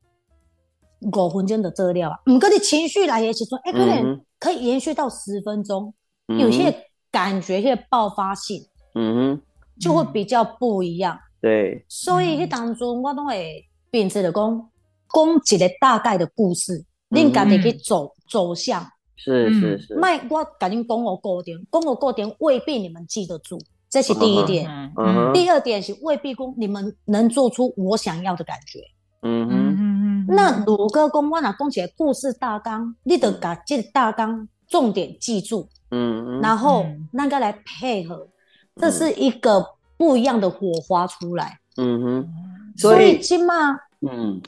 [1.01, 5.91] 五分钟就做了啊，唔，过你情绪来的时阵，哎，可能可以延续到十分钟，
[6.27, 6.71] 有些
[7.09, 8.63] 感觉，些爆发性，
[8.93, 9.41] 嗯哼，
[9.79, 11.17] 就会比较不一样。
[11.41, 14.69] 对，所以迄当中我都会秉持的讲，
[15.11, 18.85] 讲一个大概的故事，恁家己去走走向。
[19.15, 19.95] 是是是。
[19.95, 23.59] 卖我赶紧讲我过点，讲我过点未必你们记得住，
[23.89, 24.69] 这是第一点。
[24.97, 28.79] 嗯第二点是未必讲你们能做出我想要的感觉。
[29.21, 30.25] 嗯哼。
[30.27, 38.27] 那如果讲我若讲起来故事大纲，你得把这大纲重点记住，嗯，然后那个来配合，
[38.75, 39.65] 这是一个
[39.97, 42.33] 不一样的火花出来，嗯哼。
[42.77, 44.41] 所以今嘛，嗯，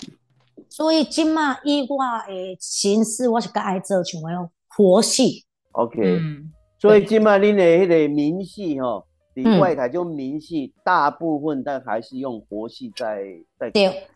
[0.73, 1.97] 所以今嘛以我
[2.27, 6.19] 的形式，我是个爱做像样活戏，OK。
[6.79, 9.05] 所以今嘛恁的迄个明戏吼，
[9.35, 13.23] 里外台就明戏大部分，但还是用活戏在
[13.59, 13.69] 在。
[13.69, 14.07] 对。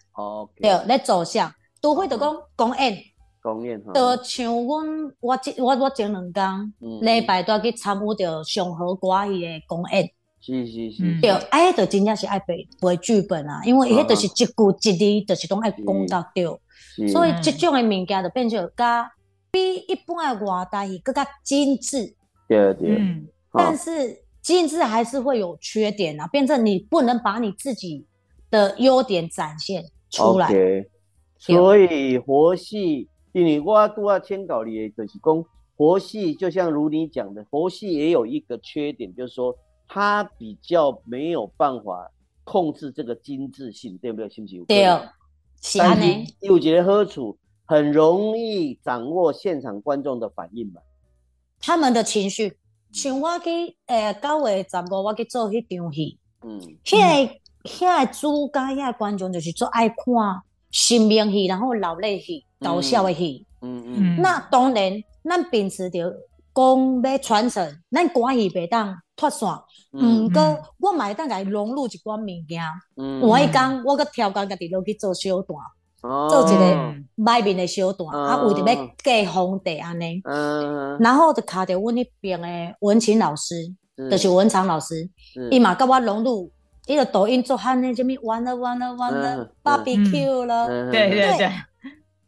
[0.59, 2.97] 对，咧走向都会得讲公演，
[3.39, 10.09] 公演哈，就像阮我我我前两工礼拜都去参与着上好歌戏的公演，
[10.47, 19.11] 是是是，对，哎，就真正是爱背背剧本啊，因为迄就是一句一字，就是拢爱讲到对，所以这种的物件就变成加
[19.51, 22.15] 比一般的话台戏更加精致，
[22.47, 28.05] 对对，但是精致还是会有缺点啊，变成你不能把你自己
[28.49, 29.83] 的优点展现。
[30.09, 30.49] 出来，
[31.37, 35.45] 所以活戏，因为我都要签稿里，就是讲
[35.75, 39.53] 活戏，就像如你讲的，活戏也有一个缺点，就是说
[39.87, 42.11] 它比较没有办法
[42.43, 44.29] 控制这个精致性，对不对？
[44.29, 44.65] 是不信？
[44.65, 44.85] 对，
[45.77, 50.81] 但是又觉得喝处很容易掌握现场观众的反应嘛，
[51.59, 52.57] 他们的情绪，
[52.91, 57.33] 像我去诶九月十五我去做迄场戏，嗯，迄个。
[57.63, 59.97] 遐个主家遐个观众就是做爱看
[60.71, 63.45] 新明戏，然后老泪戏、搞笑的戏。
[63.59, 64.21] 嗯嗯。
[64.21, 66.15] 那当然，咱秉持着
[66.57, 69.47] 讲要传承，咱关系袂当脱线。
[69.93, 70.27] 嗯。
[70.33, 70.41] 过
[70.79, 72.63] 我嘛会当甲伊融入一寡物件。
[72.95, 73.21] 嗯。
[73.21, 75.59] 我迄讲，我搁挑工家己落去做小段，
[76.01, 80.19] 做一个卖面的小段，啊，为着要嫁皇帝安尼。
[80.23, 80.97] 嗯。
[80.99, 82.47] 然后就卡着阮迄边的
[82.79, 83.53] 文琴老师，
[84.09, 85.07] 就是文昌老师，
[85.51, 86.51] 伊嘛甲我融入。
[86.87, 91.51] 一个抖音做汉那这边完了完了完了，barbecue 了，对对对。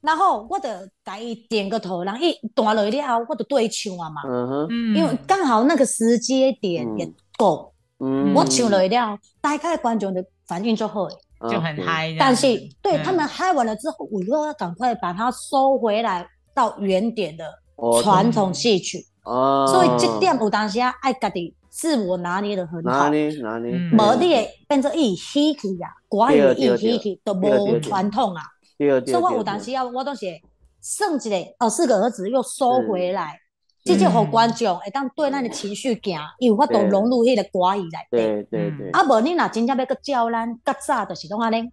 [0.02, 0.70] 然后我就
[1.04, 4.22] 给伊点个头，然后一断了了，我就对唱啊嘛，
[4.70, 11.08] 嗯因为刚好那个时间点也够，嗯，我唱了了，大概观众的反应就好，
[11.50, 12.16] 就很嗨。
[12.20, 12.48] 但是
[12.82, 17.46] 对他们嗨完了之后，我又要赶快把它收回来到原点的
[18.02, 21.54] 传统戏曲，哦，所以这点有当时啊爱家己。
[21.72, 28.42] 自我拿捏的很好，拿捏拿捏，无你会变成一喜气呀，寡语一喜气都无传统啊。
[29.06, 30.26] 所以我有当时要，我都是
[30.80, 33.38] 算一个哦，四个儿子又收回来，
[33.84, 38.08] 这就互观众会当对咱的情绪行，有法度融入迄个歌语来。
[38.10, 38.90] 对对对。
[38.92, 41.70] 啊，无你若真正要个教咱，较早就是拢安尼，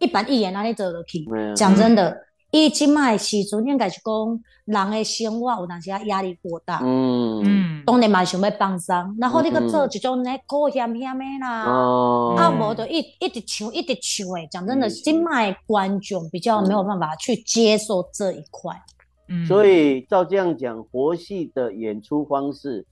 [0.00, 1.24] 一板一眼安尼做落去。
[1.54, 2.26] 讲真的。
[2.50, 11.64] 伊即卖时阵应该是讲人的生活有当时啊压力过大，嗯嗯，当然嘛想要放松，然后你个做一种咧高险险的啦，
[12.36, 18.74] 啊无就一一直唱一直唱诶，讲真的，即卖观众比较没有办法去接受这一块，
[19.28, 22.84] 嗯，所以照这样讲，活戏的演出方式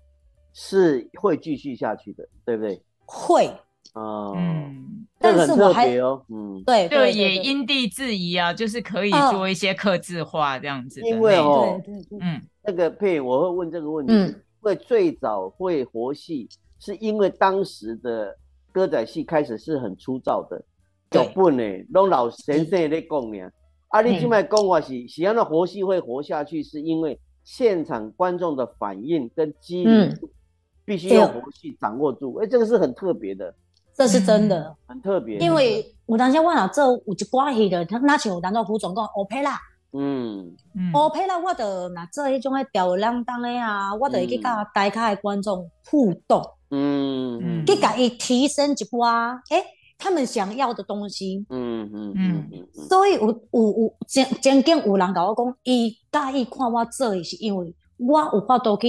[0.52, 2.80] 是会继续下去的，对不对？
[3.04, 3.50] 会。
[3.94, 5.88] 哦，嗯，但是我还
[6.28, 11.00] 嗯，对，就也因地制宜啊，就是可以做一些刻字化这样子。
[11.02, 11.80] 因为哦，
[12.20, 18.36] 嗯，那个配我会问这个问题，因为最早会活戏，是因为当时的
[18.72, 20.62] 歌仔戏开始是很粗糙的，
[21.10, 23.50] 脚本呢，拢老先生在讲呢。
[23.88, 30.14] 啊，你今麦讲话是，喜欢的活戏会活下去，是因为现场观众的反应跟机理
[30.84, 33.54] 必须用活戏掌握住，哎，这个是很特别的。
[33.98, 35.38] 这是真的，很特别。
[35.38, 39.58] 因为有当时我若做有一寡戏的，他那像有当做胡总讲欧佩拉，
[39.92, 40.54] 嗯，
[40.94, 46.40] 欧佩拉我就若做迄种诶吊儿郎当的啊，我就会去甲台下的观众互动，
[46.70, 49.64] 嗯，去甲伊提升一寡，诶，
[49.98, 51.44] 他们想要的东西。
[51.50, 52.68] 嗯嗯嗯嗯。
[52.88, 58.86] 所以有有有曾曾经有人甲我讲，伊介意看我做，是因为我有法度去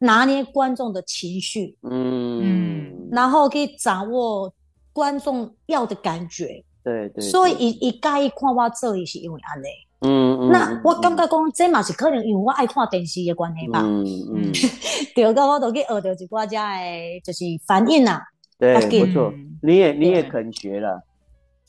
[0.00, 4.52] 拿捏观众的情绪，嗯嗯，然后可以掌握
[4.92, 6.64] 观众要的感觉。
[6.82, 7.22] 对对。
[7.22, 9.66] 所以伊伊介意看我做，是因为安尼。
[10.00, 10.50] 嗯嗯。
[10.50, 13.80] 那我感觉讲，这嘛是可能因为我爱看电视的关系吧。
[13.84, 14.52] 嗯嗯。
[15.14, 18.22] 对个，我都去学到一寡家的，就是反应啊。
[18.58, 19.32] 对，不错，
[19.62, 21.02] 你也你也肯学了，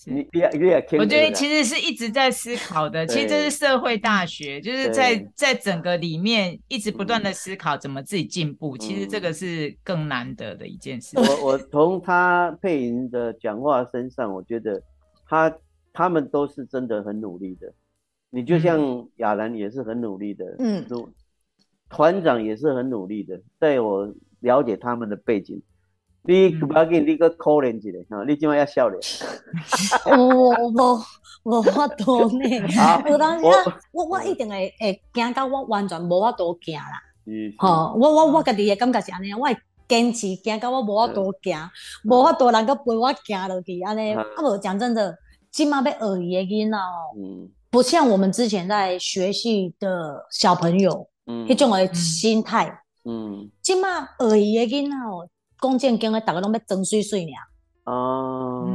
[0.05, 11.17] 你你也你也我觉得其实是一直在思考的， 其实这是社会大学，就是在在整个里面一直不断的思考怎么自己进步，其实这个是更难得的一件事。
[11.19, 14.81] 我我从他配音的讲话身上，我觉得
[15.27, 15.55] 他
[15.93, 17.71] 他们都是真的很努力的。
[18.29, 20.85] 你就像亚兰也是很努力的，嗯，
[21.89, 25.61] 团长也是很努力的，在我了解他们的背景。
[26.23, 29.01] 你不要紧，你个可怜一点哈，你今晚要笑脸。
[30.05, 31.03] 我我
[31.43, 32.47] 我法度呢，
[33.09, 33.45] 有当时
[33.91, 37.01] 我我一定会会惊到我完全无法度行啦。
[37.25, 39.57] 嗯，吼，我我我家己的感觉是安尼，我会
[39.87, 41.67] 坚持惊到我无法度行，
[42.03, 44.13] 无法度人个陪我行落去安尼。
[44.13, 45.17] 啊无讲真的，
[45.51, 55.27] 今嘛要学伊的囡仔哦，嗯，不像我们之前在学习的小朋友，嗯，迄种的心态，嗯，今嘛学伊的囡仔哦。
[55.61, 57.29] 讲正经的，大家拢要装水水尔。
[57.83, 58.69] 哦，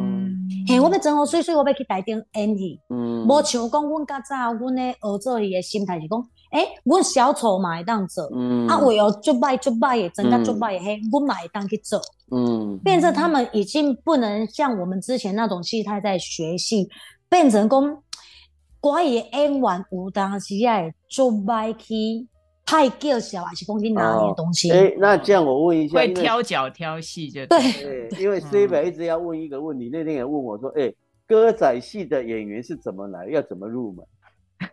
[0.69, 2.81] 嘿，我要装好水水，我要去台顶演戏。
[2.91, 6.21] 嗯，无像讲，阮较早，阮咧学做戏的心态是讲，
[6.51, 12.01] 诶，阮小丑嘛会当做，嗯，啊，为哦做歹做歹的，真个做歹的，嘿，阮嘛会当去做。
[12.33, 16.89] 嗯，变成他们已经不能像我们之前那种心态在学戏，
[17.29, 18.03] 变成讲，
[18.81, 22.29] 怪伊演完有当时会做歹去。
[22.67, 24.73] 太叫小还是讲你拿捏东西？
[24.73, 27.59] 哎，那这样我问一下，会挑脚挑戏就对。
[28.09, 30.93] 对，因为 C 北一直要问一个问题，那天也问我说：“哎，
[31.29, 33.29] 歌仔戏的演员是怎么来？
[33.29, 34.05] 要怎么入门？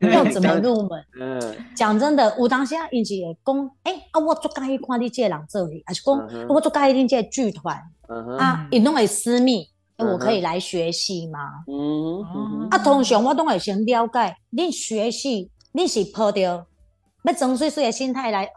[0.11, 7.79] 要怎么入门？”嗯，讲真的，有当时啊，因是会讲：“哎啊，我做介意看你这人做戏，还是讲我做介意你这剧团
[8.39, 9.67] 啊，因拢会私密，
[9.97, 11.39] 我可以来学戏吗？”
[11.69, 16.65] 嗯，啊，通常我都会先了解，你学戏，你是抱着。
[17.24, 18.51] 要装水水的心态来学，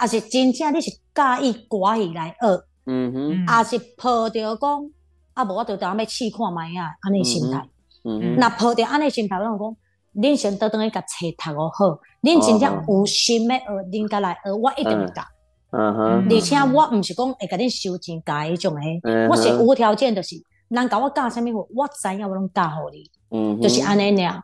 [0.00, 2.64] 也是真正你是介意歌戏来学？
[2.84, 4.90] 嗯哼，还是抱着讲
[5.34, 7.64] 啊，无我就当要试看卖啊，安尼心态。
[8.04, 9.76] 嗯哼，那抱着安尼心态，我讲，
[10.14, 15.22] 恁先倒转去甲册读个好，恁真正有心要学，恁甲来学，我一定会教。
[15.70, 19.00] 嗯哼，而且我毋是讲会甲恁收钱教迄种诶，
[19.30, 20.36] 我是无条件，就是
[20.68, 23.10] 人甲我教啥物，我知影我拢教互你。
[23.30, 24.42] 嗯就是安尼尔，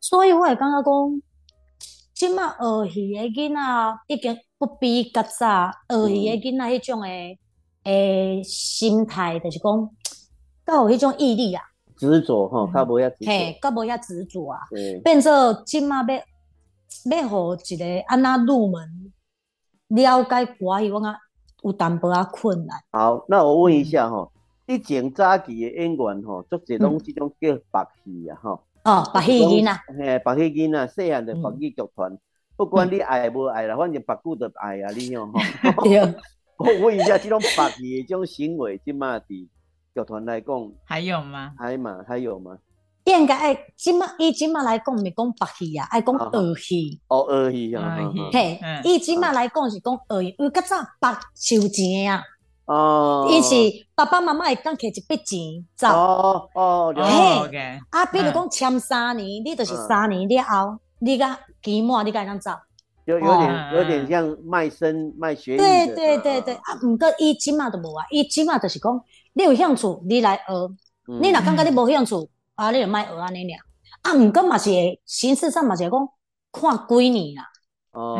[0.00, 1.22] 所以我会感觉讲。
[2.16, 7.38] 即马学戏的囡仔已经不比较早，学戏的囡仔迄种诶
[7.84, 9.90] 诶心态，就是讲，
[10.64, 11.62] 较有迄种毅力啊，
[11.98, 14.60] 执着吼，较无遐执着，嘿，较无遐执着啊，
[15.04, 16.16] 变做即马要
[17.18, 19.12] 要互一个安那入门
[19.88, 21.14] 了解歌戏，我讲
[21.64, 22.80] 有淡薄仔困难。
[22.92, 24.32] 好，那我问一下吼，
[24.66, 28.62] 以前早期的演员吼，足侪拢即种叫白戏啊吼。
[28.86, 32.16] 哦，白戏囡啊，嘿，白戏囡啊，细汉就白戏剧团，
[32.56, 35.30] 不管你爱无爱啦，反正白久就爱啊，你用
[35.76, 35.84] 吼。
[35.84, 36.00] 对。
[36.58, 39.46] 我问一下，这种白戏这种行为，即嘛伫
[39.94, 41.52] 剧团来讲，还有吗？
[41.58, 42.56] 还嘛，还有吗？
[43.04, 46.98] 应该爱即嘛，以今嘛来讲，咪讲白戏啊，爱讲儿戏。
[47.08, 47.98] 哦，儿戏啊。
[48.32, 52.22] 嘿，以今嘛来讲是讲儿戏，因为较早白收钱啊。
[52.66, 53.54] 哦，伊是
[53.94, 55.86] 爸爸妈妈会当摕一笔钱走。
[55.86, 62.50] 哦哦，嘿，啊，比如讲签三年，你就是三年了后，你甲期末你该当走。
[63.04, 69.00] 有有点有点像卖身卖学对对对对，啊，毋过伊即码都无啊，伊即码就是讲，
[69.34, 70.76] 你有兴趣你来学，
[71.20, 73.56] 你若感觉你无兴趣，啊，你就卖学安尼俩。
[74.02, 74.72] 啊，毋过嘛是
[75.04, 75.92] 形式上嘛是讲
[76.50, 77.44] 看几年啦。
[77.92, 78.18] 哦，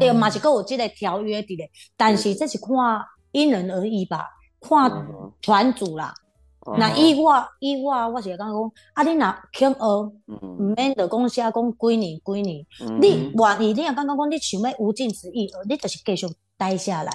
[0.00, 2.66] 对，嘛是够有即个条约伫咧，但是这是看。
[3.32, 4.28] 因人而异吧，
[4.60, 5.06] 看
[5.42, 6.14] 团组啦。
[6.76, 12.66] 那以我以我，我是感觉讲，啊，你若肯学，毋免着讲写讲几年几年。
[13.00, 16.26] 你愿意，你若感觉讲你想要无尽之意学，你就是继续
[16.58, 17.10] 待下来。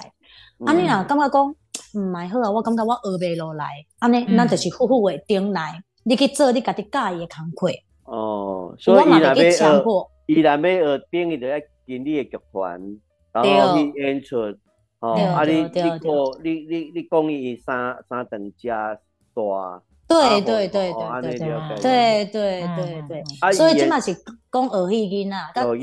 [0.64, 1.54] 啊，你若感觉讲
[1.94, 3.68] 毋蛮好啊，我感觉我学袂落来，
[4.00, 7.72] 安尼咱就是好好的顶来，你去做你家己介意的工课。
[8.04, 12.80] 哦，所以伊若要学，伊若要学，等于着要经历的剧团，
[13.32, 14.36] 然后去演出。
[15.06, 16.00] 哦，啊，你你讲
[16.42, 18.94] 你你你讲伊三三等加
[19.34, 21.80] 大，对对对对对。
[21.80, 25.36] 对对对对，所以即嘛是讲学戏囡仔，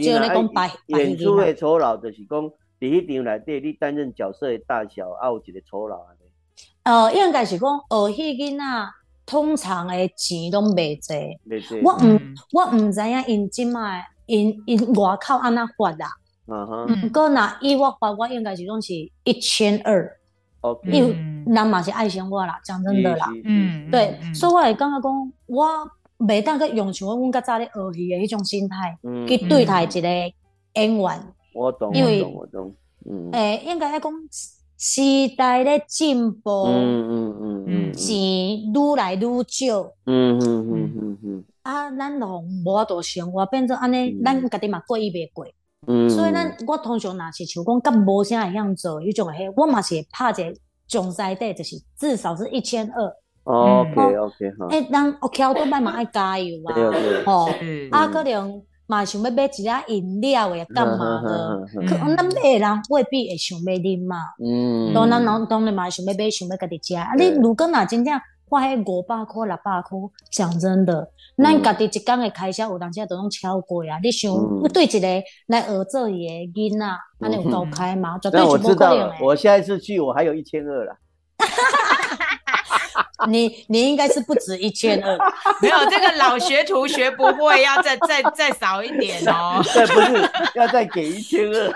[0.03, 6.19] 就咧讲白白演出的酬劳就是讲，伫迄场内底你担任角色的大小，啊有一个酬劳安尼。
[6.83, 8.63] 呃，应该是讲学戏囡仔
[9.25, 11.13] 通常的钱拢袂济，
[11.83, 12.19] 我毋
[12.51, 16.09] 我毋知影因即卖因因外口安那发啦。
[16.47, 16.67] 嗯。
[16.67, 20.19] 哼，不过那伊我发，我应该是拢是一千二。
[20.85, 21.11] 因为
[21.45, 23.29] 人嘛是爱生活啦，讲真的啦。
[23.43, 25.67] 嗯，对，所以我会感觉讲，我
[26.19, 30.07] 袂当去用像阮较早咧学戏的迄种心态去对待一个
[30.75, 31.33] 演员。
[31.53, 32.73] 我懂，我懂，我懂。
[33.05, 34.09] 嗯，诶，应该讲
[34.77, 35.01] 时
[35.35, 45.45] 代咧进步，嗯嗯嗯嗯，钱愈来愈少，嗯嗯嗯嗯嗯，啊，咱拢无法度生活，变做安尼，咱家己嘛过伊袂过。
[45.87, 50.53] 嗯，所以咱我通常若是像讲甲无啥会样做，迄种诶，我嘛是拍一个
[50.87, 53.11] 总赛底，就是至少是一千二。
[53.45, 54.67] OK OK 好。
[54.67, 56.73] 诶，咱屋企都卖嘛爱加油啊，
[57.25, 57.49] 吼，
[57.91, 61.65] 啊，可能嘛想要买一只饮料诶，干嘛的？
[61.87, 64.17] 可咱买人未必会想要啉嘛。
[64.43, 66.95] 嗯，当然当当然嘛想要买想要家己食。
[66.95, 68.13] 啊，你如果若真正
[68.47, 71.09] 花迄五百箍六百箍，讲真的。
[71.35, 73.97] 咱家己一工的开销有当时都拢超过啊！
[74.03, 74.31] 你想
[74.69, 76.85] 对一个来学做伊的囡仔，
[77.21, 78.19] 安尼有够开吗？
[78.21, 79.15] 绝对是不可能的。
[79.19, 80.95] 我下一次去，我还有一千二了。
[83.27, 85.17] 你你应该是不止一千二，
[85.61, 89.59] 没有这个老学徒学不会，要再再再少一点哦。
[89.73, 91.73] 对，不是要再给一千二，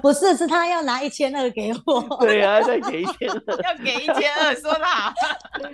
[0.00, 2.02] 不是是他要拿一千二给我。
[2.20, 5.12] 对啊，再给一千二，要给一千二，说的好。
[5.60, 5.70] 对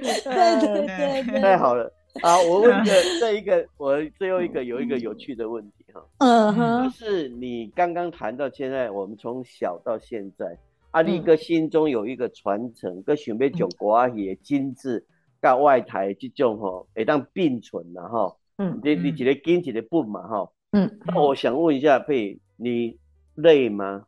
[0.60, 1.90] 对对对，太好了。
[2.20, 10.58] 啊，我问个这一个，我最后一个有一个有趣的问题哈，嗯哼，就是你刚刚谈到现在，我们从小到现在，
[10.90, 15.06] 阿力哥心中有一个传承，跟想要将国阿爷精致
[15.40, 22.98] 甲外台这种吼，会当并存的哈，嗯，你你一个紧一个本嘛哈，嗯，那我想问一下佩，你
[23.36, 24.04] 累吗？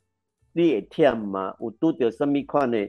[0.52, 1.56] 你会忝吗？
[1.58, 2.86] 有拄到什么款的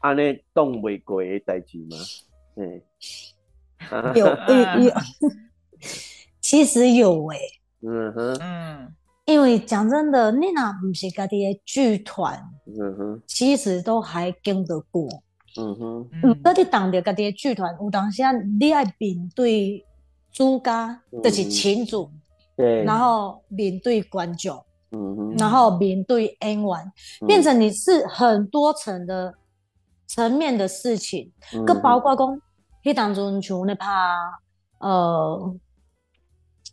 [0.00, 1.96] 安尼动袂过的代志吗？
[2.56, 2.82] 嗯。
[4.14, 4.92] 有有 有，
[6.40, 7.38] 其实有诶。
[7.86, 8.94] 嗯哼，嗯，
[9.26, 15.06] 因为讲真的，你那不是家己的剧团，嗯哼，其实都还经得过。
[15.60, 18.22] 嗯哼，嗯，那你当着家己的剧团，有当时
[18.58, 19.84] 你爱面对
[20.32, 22.10] 主家，就是群主，
[22.56, 24.56] 对，然后面对观众，
[24.92, 26.92] 嗯哼，然后面对演员，
[27.26, 29.34] 变成你是很多层的
[30.06, 31.30] 层面的事情，
[31.66, 32.40] 个包括讲。
[32.84, 33.88] 迄当中像咧拍
[34.78, 35.56] 呃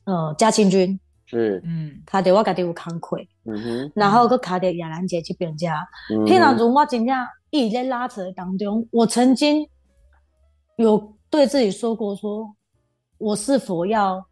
[0.05, 5.87] 呃嘉庆君是嗯，卡着我家己有工课，嗯哼，然后佮卡着亚兰姐去边家，
[6.27, 7.15] 迄当中我真正
[7.49, 9.65] 一直在拉扯当中，我曾经
[10.75, 12.53] 有对自己说过，说
[13.17, 14.25] 我是否要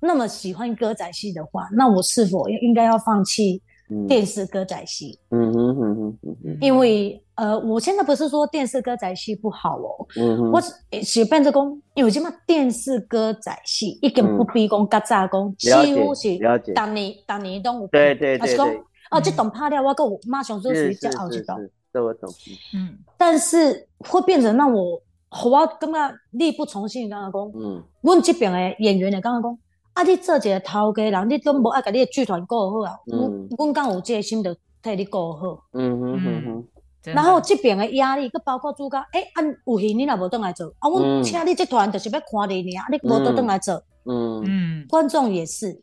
[0.00, 3.62] 那么喜欢歌仔戏的话，那我是否应该要放弃？
[4.08, 6.18] 电视歌仔戏，嗯哼哼哼。
[6.22, 10.60] 哼，因为呃，我现在不是说电视歌仔戏不好哦，嗯哼，我
[11.02, 16.28] 是变做讲，因为即嘛电视歌仔戏一点不比讲较早讲，几乎是
[16.74, 21.56] 当年当年都有，对对对对，哦，这懂拍了，我跟我马上说是叫奥吉岛，
[21.92, 22.30] 这我懂，
[22.74, 25.00] 嗯，但是会变成让我，
[25.44, 29.58] 我感觉力不从心，刚刚讲，嗯，阮这边的演员呢，刚刚讲。
[29.94, 30.02] 啊！
[30.02, 32.98] 你做一个头家人，你都无爱甲你的剧团顾好啊！
[33.06, 35.62] 阮阮敢有这个心，就替你顾好。
[35.72, 36.68] 嗯哼哼哼。
[37.04, 43.74] 然后这边的压力，佮包括主角，诶，啊，有戏你若无倒来做，啊，阮请你这团就是要看你尔，你无倒倒来做。
[44.04, 44.86] 嗯嗯。
[44.88, 45.82] 观众也是。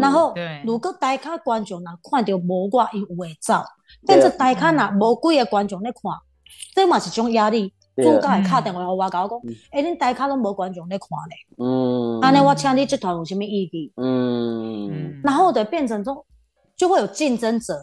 [0.00, 0.34] 然后，
[0.64, 3.62] 如果大卡观众若看到无我，伊会走。
[4.06, 6.12] 变做大卡若无几个观众咧看，
[6.74, 7.72] 这嘛是种压力。
[8.02, 9.40] 主角会敲电话互我，甲我讲，
[9.72, 13.92] 诶，恁台卡拢无观众咧看咧，嗯，安尼我请你这团有啥物意义？
[13.96, 16.24] 嗯，然后就变成种，
[16.76, 17.74] 就会有竞争者，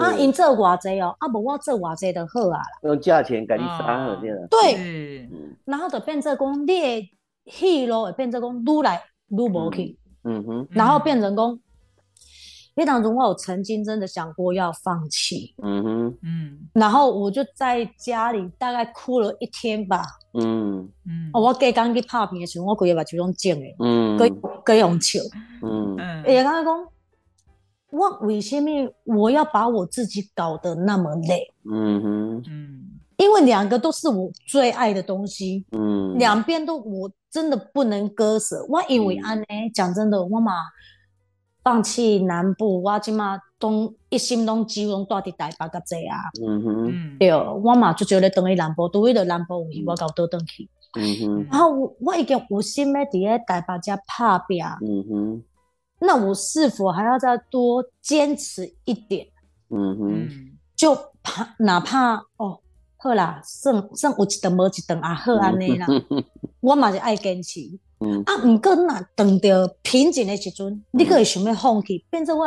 [0.00, 5.28] 啊，因做偌济哦，啊，无我做偌济就好啊啦，用价钱甲你杀好点对，
[5.64, 7.10] 然后就变成讲，你的
[7.46, 10.44] 戏路会变成讲愈来愈无去，嗯。
[10.44, 11.34] 哼，然后变成
[12.74, 12.84] 讲。
[12.84, 20.88] 那当中，我有曾经真的想过要放弃，嗯哼，嗯，然后我就在家里大概哭了一天吧，嗯。
[21.06, 24.28] 嗯，我刚刚去拍片的时候，我规个目睭拢肿的，嗯，各
[24.64, 25.20] 各用笑，
[25.62, 25.94] 嗯。
[25.98, 26.88] 嗯，也刚刚讲，
[27.90, 28.68] 我为什么
[29.04, 31.52] 我要把我自己搞得那么累？
[31.70, 38.66] 嗯哼，嗯，因为两个都是我最爱的东西，嗯，两边都我真的不能割舍。
[38.68, 40.52] 我因为安呢，讲真的，我嘛。
[41.64, 46.18] 放弃南部，我即马拢一心拢只拢住伫台北甲济啊。
[46.46, 50.68] 嗯哼，对，我嘛就觉得等于南部，对着南部去，我搞倒转去。
[50.96, 54.62] 嗯哼，然后我我已经有心要伫咧台北遮拍拼。
[54.82, 55.42] 嗯哼，
[56.00, 59.26] 那我是否还要再多坚持一点？
[59.70, 60.28] 嗯哼，
[60.76, 62.60] 就怕哪怕哦，
[62.98, 65.86] 好啦，算算有一顿无一顿啊，好安尼啦。
[66.60, 67.60] 我嘛是爱坚持。
[68.00, 68.22] 嗯。
[68.24, 69.48] 啊，毋过若碰到
[69.82, 72.46] 瓶颈的时阵，你可会想要放弃，变做我。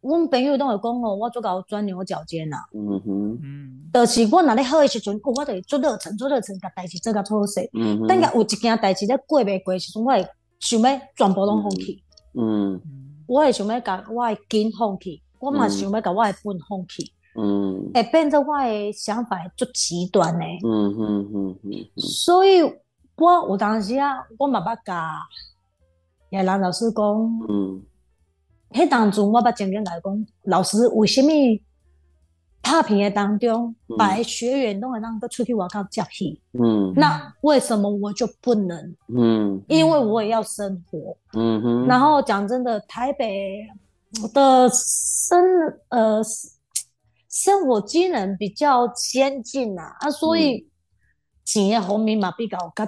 [0.00, 2.58] 阮朋友都会讲哦，我做搞钻牛角尖啦。
[2.72, 3.38] 嗯哼。
[3.42, 3.90] 嗯。
[3.92, 7.68] 就是我若咧好诶时阵，我就会做热忱，做热忱，甲代志做甲妥势。
[7.74, 8.06] 嗯哼。
[8.06, 10.26] 等下有一件代志咧过袂过时阵，我会
[10.60, 12.02] 想要全部拢放弃。
[12.34, 12.80] 嗯。
[13.26, 17.12] 我会想要甲我诶根放弃，我嘛想要甲我诶本放弃。
[17.36, 20.58] 嗯，会变做我诶想法足极端诶。
[20.64, 21.70] 嗯嗯嗯嗯。
[21.96, 22.62] 所以
[23.18, 25.20] 我有当时啊，我嘛捌甲
[26.30, 27.04] 叶兰老师讲，
[27.48, 27.82] 嗯，
[28.70, 31.62] 迄当中我捌曾经来讲，老师为虾米
[32.62, 36.40] 拍片的当中，把学员拢会让他出去外口接戏？
[36.52, 38.96] 嗯，那为什么我就不能？
[39.08, 41.16] 嗯，因为我也要生活。
[41.34, 41.86] 嗯哼。
[41.86, 43.66] 然后讲真的，台北
[44.32, 45.44] 的生
[45.88, 46.22] 呃。
[47.30, 50.66] 生活机能比较先进呐，啊，所以
[51.44, 52.84] 钱的方面嘛比较较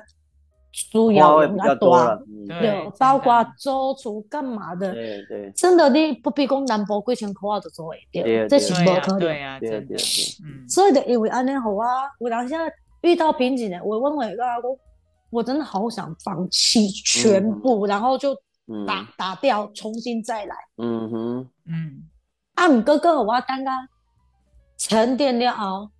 [0.92, 1.98] 主要比较多，
[2.46, 9.96] 对，包括租厝干嘛的，对对，真的你不必讲南部几千块啊就做会掉，这是不可能，对啊，对对，
[10.44, 12.56] 嗯，所以就因为安尼好啊，我当下
[13.02, 14.78] 遇到瓶颈的，我问我一个阿公，
[15.30, 18.34] 我真的好想放弃全部，然后就
[18.86, 22.02] 打打掉，重新再来，嗯哼，嗯，
[22.54, 23.74] 啊，唔哥哥，我刚刚。
[24.82, 25.90] 沉淀了后，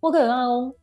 [0.00, 0.74] 我可能讲，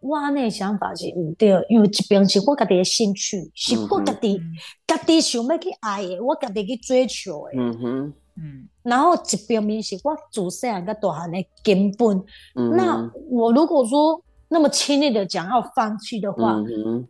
[0.00, 4.40] 我那想法是唔对，因为一边是我家己的兴趣，是我家己
[4.86, 7.52] 家己想要去爱的，我家己去追求的。
[7.56, 8.68] 嗯哼，嗯。
[8.82, 12.22] 然后一边面是我自细汉个大汉的根本。
[12.54, 17.06] 嗯那我如果说那么轻易的讲要放弃的话，嗯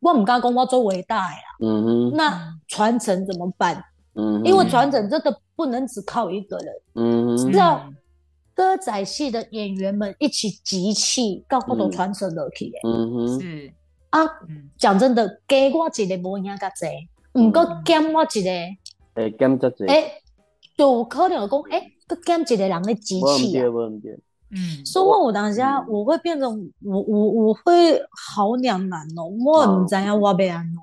[0.00, 1.40] 我唔敢讲我做伟大呀。
[1.60, 2.16] 嗯哼。
[2.16, 3.84] 那传承怎么办？
[4.14, 6.74] 嗯因为传承真的不能只靠一个人。
[6.94, 7.38] 嗯哼。
[7.38, 7.80] 是要。
[8.58, 13.72] 歌仔戏的演员们一起集气，到后头传承落去嗯哼，是。
[14.10, 14.20] 啊，
[14.76, 18.50] 讲真的，给我一个无影个济，唔过减我一个，
[19.14, 20.10] 诶，减则济，诶，
[20.76, 23.64] 就可能讲，诶，佮减一个人的集气啊。
[24.50, 30.82] 嗯，所以我当下我会变成我我我会好两难哦，我唔知影我要安怎。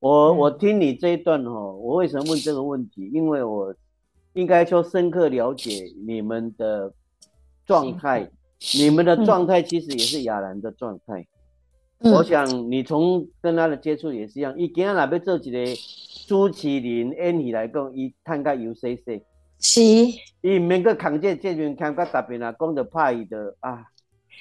[0.00, 3.08] 我我听你这一段哦，我为什么问这个问题？
[3.14, 3.72] 因为我
[4.32, 6.92] 应该说深刻了解你们的。
[7.66, 8.30] 状态，
[8.76, 11.26] 你们的状态其实也是亚兰的状态。
[11.98, 14.58] 我想你从跟他的接触也是一样。
[14.58, 15.58] 伊今日来要做一个
[16.26, 19.24] 朱麒麟演戏来讲，伊探个 U C C，
[19.60, 19.82] 是。
[20.40, 23.84] 伊唔免个扛这这阵看个特别啊，讲着怕伊的啊。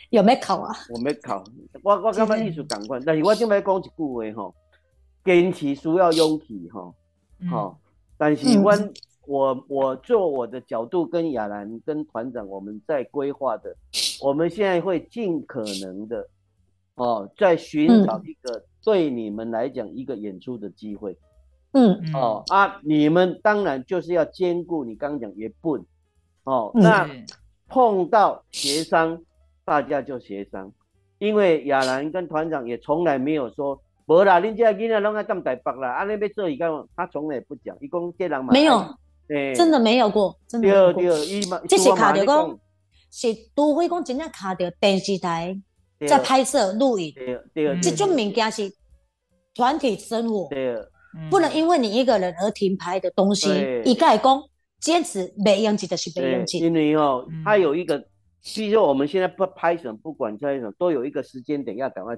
[0.09, 0.75] 有没考啊？
[0.89, 1.43] 我没考，
[1.83, 4.55] 我我感觉艺术感官，但是我今摆讲一句话吼，
[5.23, 6.95] 坚持需要勇气吼，
[7.49, 7.79] 好，
[8.17, 8.73] 但是我。
[9.27, 13.75] 我我做我的角度跟亚兰跟团长我们在规划的，
[14.21, 16.27] 我们现在会尽可能的，
[16.95, 21.15] 哦，在寻找一个对你们来讲一个演出的机会，
[21.73, 25.85] 嗯，哦啊，你们当然就是要兼顾你刚刚讲也笨，
[26.43, 27.07] 哦，那
[27.67, 29.21] 碰到协商，
[29.63, 30.73] 大家就协商，
[31.19, 38.83] 因为亚兰跟团长也从来没有说，无啦，恁这囡仔拢爱干台北啦，啊，你要做一个，他从来不讲，一共这人没有。
[39.55, 41.01] 真的没有过，真的没有过。
[41.67, 42.59] 这是卡着讲，
[43.11, 45.57] 是都会讲真正卡着电视台
[46.07, 47.13] 在拍摄录影，
[47.81, 48.71] 这种物件是
[49.53, 50.49] 团体生活，
[51.29, 53.49] 不能因为你一个人而停拍的东西。
[53.85, 54.41] 一概讲
[54.79, 56.45] 坚持没用，记得是没用。
[56.53, 57.97] 因为哦，他有一个，
[58.43, 62.15] 比如说我们现在不拍什么，不管在什么，都有一个时间点要赶快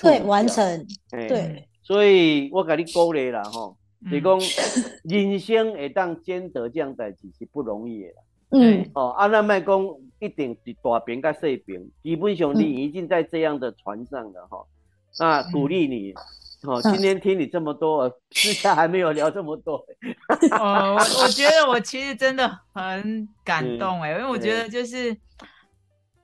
[0.00, 0.86] 对完成。
[1.10, 3.74] 对，所以我给你鼓励了哈。
[4.00, 4.38] 你讲
[5.04, 8.12] 人生会当兼得这样代志是不容易的。
[8.52, 9.80] 嗯，哦，阿那麦讲
[10.18, 14.66] 一定是大饼跟小边，基本上你已经在这样的船上了哈。
[15.18, 16.12] 那鼓励你，
[16.62, 19.76] 哦，今天听你这么多，私下还没有聊这么多。
[20.58, 25.08] 哦，我我觉得我其实真的很感动哎，因为我觉得就是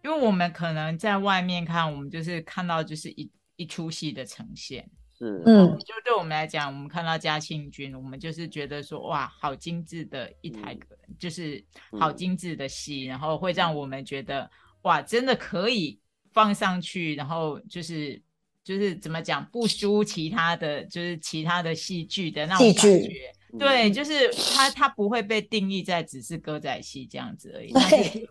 [0.02, 4.88] 因为我们可能在外面看，我们就是看到就是一一出戏的呈现。
[5.18, 10.76] 是，嗯，就对我们来讲，我们看到嘉庆君，我们就是觉得说，哇，好精致的一台，
[11.18, 11.64] 就是
[11.98, 14.50] 好精致的戏，然后会让我们觉得，
[14.82, 15.98] 哇，真的可以
[16.32, 18.20] 放上去，然后就是
[18.62, 23.32] 就是怎么讲，不输其他的就是其他的戏剧的那种感觉。
[23.58, 27.72] 对，就是它，它不会被定义在只是歌仔戏这样子而已，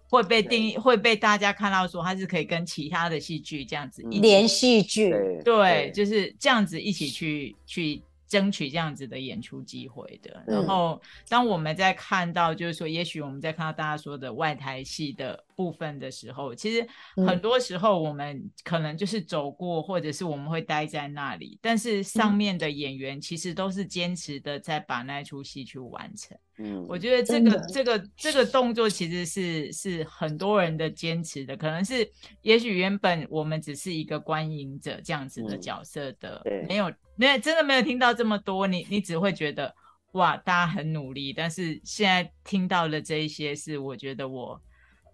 [0.09, 5.13] 会被定义，会被大家看到说它是可以跟其他的戏剧这样子连戏剧，
[5.43, 10.43] 对，就是这样子一起去去争取这样子的演出机会的。
[10.47, 10.99] 然后，
[11.29, 16.85] 当我们在看到，就是说，也许我们在看到大家说的外台戏的部分的时候，其实
[17.25, 26.37] 很多时候我们可能就是走过，或者是我们会待在那里，但是上面的演员其实都是坚持的在把那出戏去完成。
[26.57, 32.09] 嗯，我觉得这个这个这个动作其实是是很多人的坚持的，可能是
[32.41, 39.75] 也许原本我们只是一个观影者这样子的角色的，没有没有真的没有听到这么多，你你只会觉得
[40.13, 44.57] 哇，大家很努力，但是现在听到的这一些是我觉得我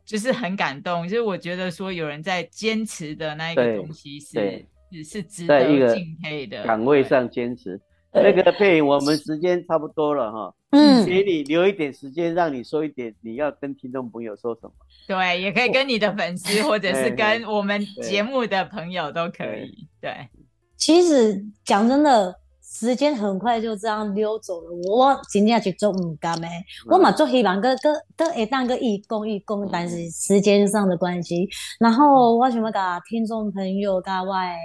[0.05, 7.79] 就是很感动，就是我觉得说有人在坚持的那一个东西是是是值得敬佩的岗位上坚持。
[8.13, 14.73] 那个配影，我们时间差不多了哈，嗯，给你留一点时间，让你说一点你要跟听众朋友说什么。
[15.07, 19.87] 对，也可以跟你的粉丝，或者是跟我们节目的朋友都可以。
[20.01, 20.27] 对，
[20.75, 22.35] 其实讲真的，
[22.72, 24.69] 时间很快就这样溜走了。
[24.89, 26.47] 我真正就做唔甘诶，
[26.89, 31.47] 我嘛做希望个个个会当个义工义工，但是时间上的关系。
[31.80, 34.55] 然后我想要甲听众朋友、甲外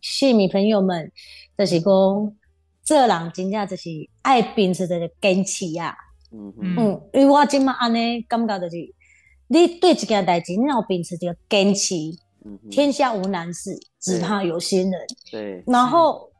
[0.00, 1.10] 戏迷朋友们，
[1.58, 1.92] 就是讲。
[2.84, 3.90] 这人真正就是
[4.22, 5.92] 爱秉持着坚持呀，
[6.30, 8.76] 嗯嗯，因为我今嘛安尼感觉就是，
[9.48, 11.96] 你对一件代志，你要秉持这个坚持，
[12.70, 15.00] 天下无难事，只怕有心人。
[15.32, 16.30] 对，然后。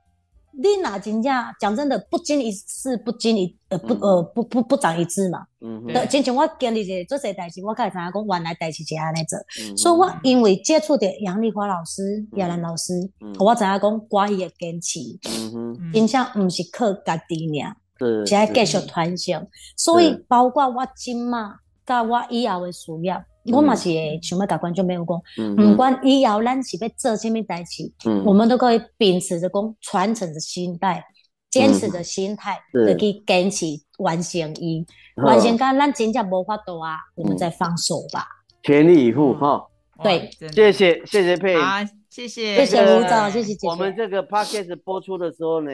[0.59, 5.47] 你哪真正讲真的，不经一事不经一呃不呃不不不长一智嘛。
[5.61, 6.09] 嗯嗯。
[6.09, 9.39] 之前我经历者做些代志，我开始知影讲原来代志是安尼做，
[9.77, 12.95] 所以我因为接触的杨丽花老师、亚兰老师，
[13.39, 14.99] 我知影讲寡伊的坚持，
[15.29, 19.47] 嗯哼，真正毋是靠家己尔，是爱继续传承。
[19.77, 21.57] 所以包括我今嘛，
[21.87, 23.25] 甲我以后的事业。
[23.53, 23.89] 我嘛是
[24.21, 27.93] 想要甲观众朋友讲，不管以后咱是要做什么代志，
[28.25, 31.05] 我们都可以秉持着讲传承的心态，
[31.49, 32.59] 坚持的心态，
[32.99, 33.67] 去坚持
[33.99, 34.85] 完成伊。
[35.15, 38.27] 完成到咱真正无法度啊，我们再放手吧。
[38.65, 39.65] 全力以赴哈。
[40.03, 43.69] 对，谢谢谢谢佩，好，谢谢谢谢吴总，谢谢姐姐。
[43.69, 45.71] 我们这个 podcast 播出的时候呢，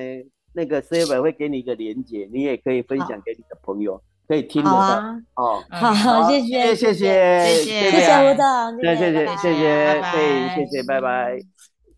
[0.52, 4.00] 那个 s e v 会给你一个连接，你也可以分享给你的朋友。
[4.32, 4.78] 可以听得到
[5.34, 8.32] 哦，好，谢谢，谢谢，谢谢，谢谢。
[8.32, 11.38] 吴总，谢谢，谢谢，谢谢，对，谢谢，拜拜。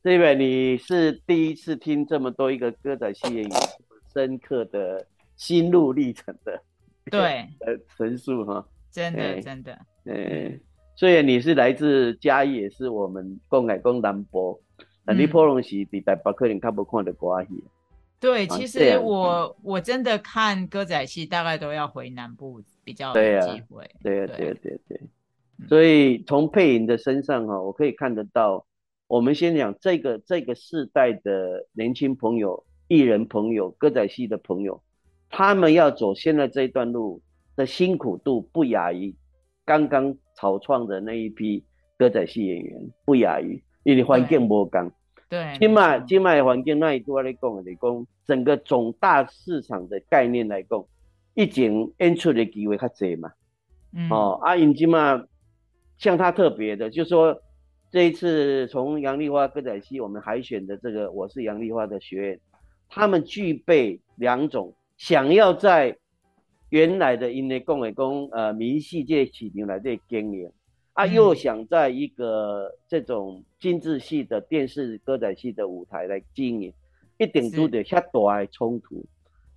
[0.03, 3.51] 这位你是第一次听这么多一个歌仔戏演员
[4.12, 5.07] 深刻的
[5.37, 6.61] 心路历程的，
[7.09, 10.61] 对，呃，陈述哈，真的，真的，嗯，
[10.97, 14.59] 虽然你是来自嘉义，也是我们公改公南博，
[15.07, 17.62] 那你普通是伫台北可能较无看到歌仔戏。
[18.25, 23.87] 对，其实我我真的看歌仔戏，大概都要回南部比较有机会。
[24.03, 24.99] 对对对对，
[25.68, 28.64] 所以从配音的身上哈，我可以看得到，
[29.09, 34.83] 我们先讲这个这个世代的年轻朋友、艺人朋友、歌仔戏的朋友，
[35.29, 37.20] 他们要走现在这一段路
[37.57, 39.14] 的辛苦度，不亚于
[39.66, 41.62] 刚刚草创的那一批
[41.99, 44.91] 歌仔戏演员，不亚于，因为环境不刚。
[45.29, 50.85] 对，今麦今麦环境那一多来讲来讲，整个总大市场的概念来讲，
[51.35, 53.33] 一前演出的机会较济嘛。
[53.93, 54.09] 嗯。
[54.11, 55.25] 哦，啊，因今麦
[55.99, 57.41] 像他特别的，就说
[57.91, 62.41] 这一次从杨丽花歌仔戏我们海选的这个我是杨丽花的学员，
[62.89, 65.97] 他们具备两种想要在
[66.68, 70.51] 原来的因为讲的讲呃民戏界市场来这经营。
[70.95, 76.73] 啊，又想在一个这种精致系的电视歌仔戏的舞台来经营，
[77.19, 79.05] 一点都得下大的冲突，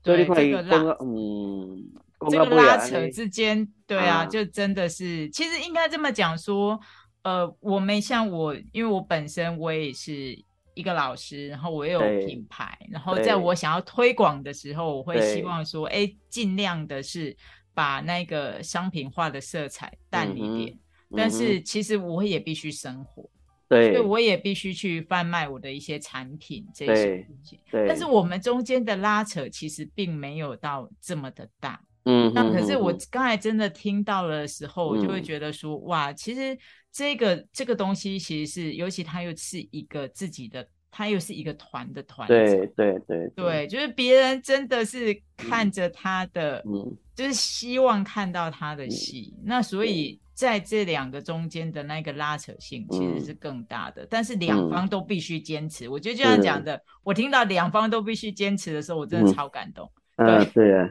[0.03, 1.91] 所以这个拉，嗯，
[2.31, 6.79] 这个拉扯之间，对啊，就真的是，其实应该这么讲说，
[7.21, 10.35] 呃，我们像我，因为我本身我也是
[10.73, 17.37] 一个老师，然后我也有品牌，然后在我想要推广的时候，我会希望说，哎，尽量的是
[17.75, 20.79] 把那个商品化的色彩淡一点。
[21.15, 23.29] 但是其实我也必须生活，
[23.69, 27.59] 对，所以我也必须去贩卖我的一些产品这些东西。
[27.71, 31.81] 对，但是我们中间的拉扯其实并没有到这么的大。
[32.03, 36.57] 嗯，那可是我刚才真的听到了的时候，我就会觉得说，哇，其实
[36.91, 42.27] 这个这个东西其实是，尤其它又是一个自己的，他又是一个团的团。
[42.27, 50.19] 对对对对，就是别人真的是看着他的，嗯，就是希望看到他的戏，那所以。
[50.37, 55.89] 在这两个中间的那个拉扯性其实是更大的，但是两方都必须坚持。
[55.89, 59.91] 我觉得就像讲的，我听到两方都必须坚持的时候，我真的超感动。
[60.17, 60.87] 嗯，对啊，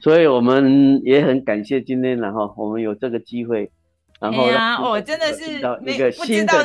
[0.00, 3.70] 所以我们也很感谢今天，然后我们有这个机会，
[4.18, 6.64] 然后啊，我真的是那个不知道，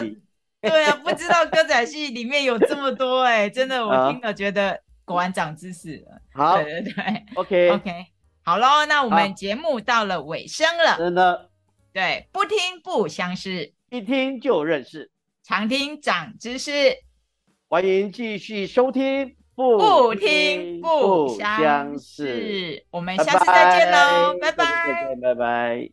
[0.62, 6.22] 对啊，不知道歌仔戏里面有这么多哎，真的 我听了觉得果然长知识了。
[6.34, 7.70] 好，对对对，OK。
[7.72, 8.06] OK，
[8.42, 11.51] 好喽，那我们节目到了尾声了，真的。
[11.94, 15.12] 对，不听不相识，一听就认识，
[15.44, 16.72] 常听长知识。
[17.68, 22.86] 欢迎继续收听，不听不相识。
[22.92, 25.92] 我们下次再见喽，拜拜，拜拜。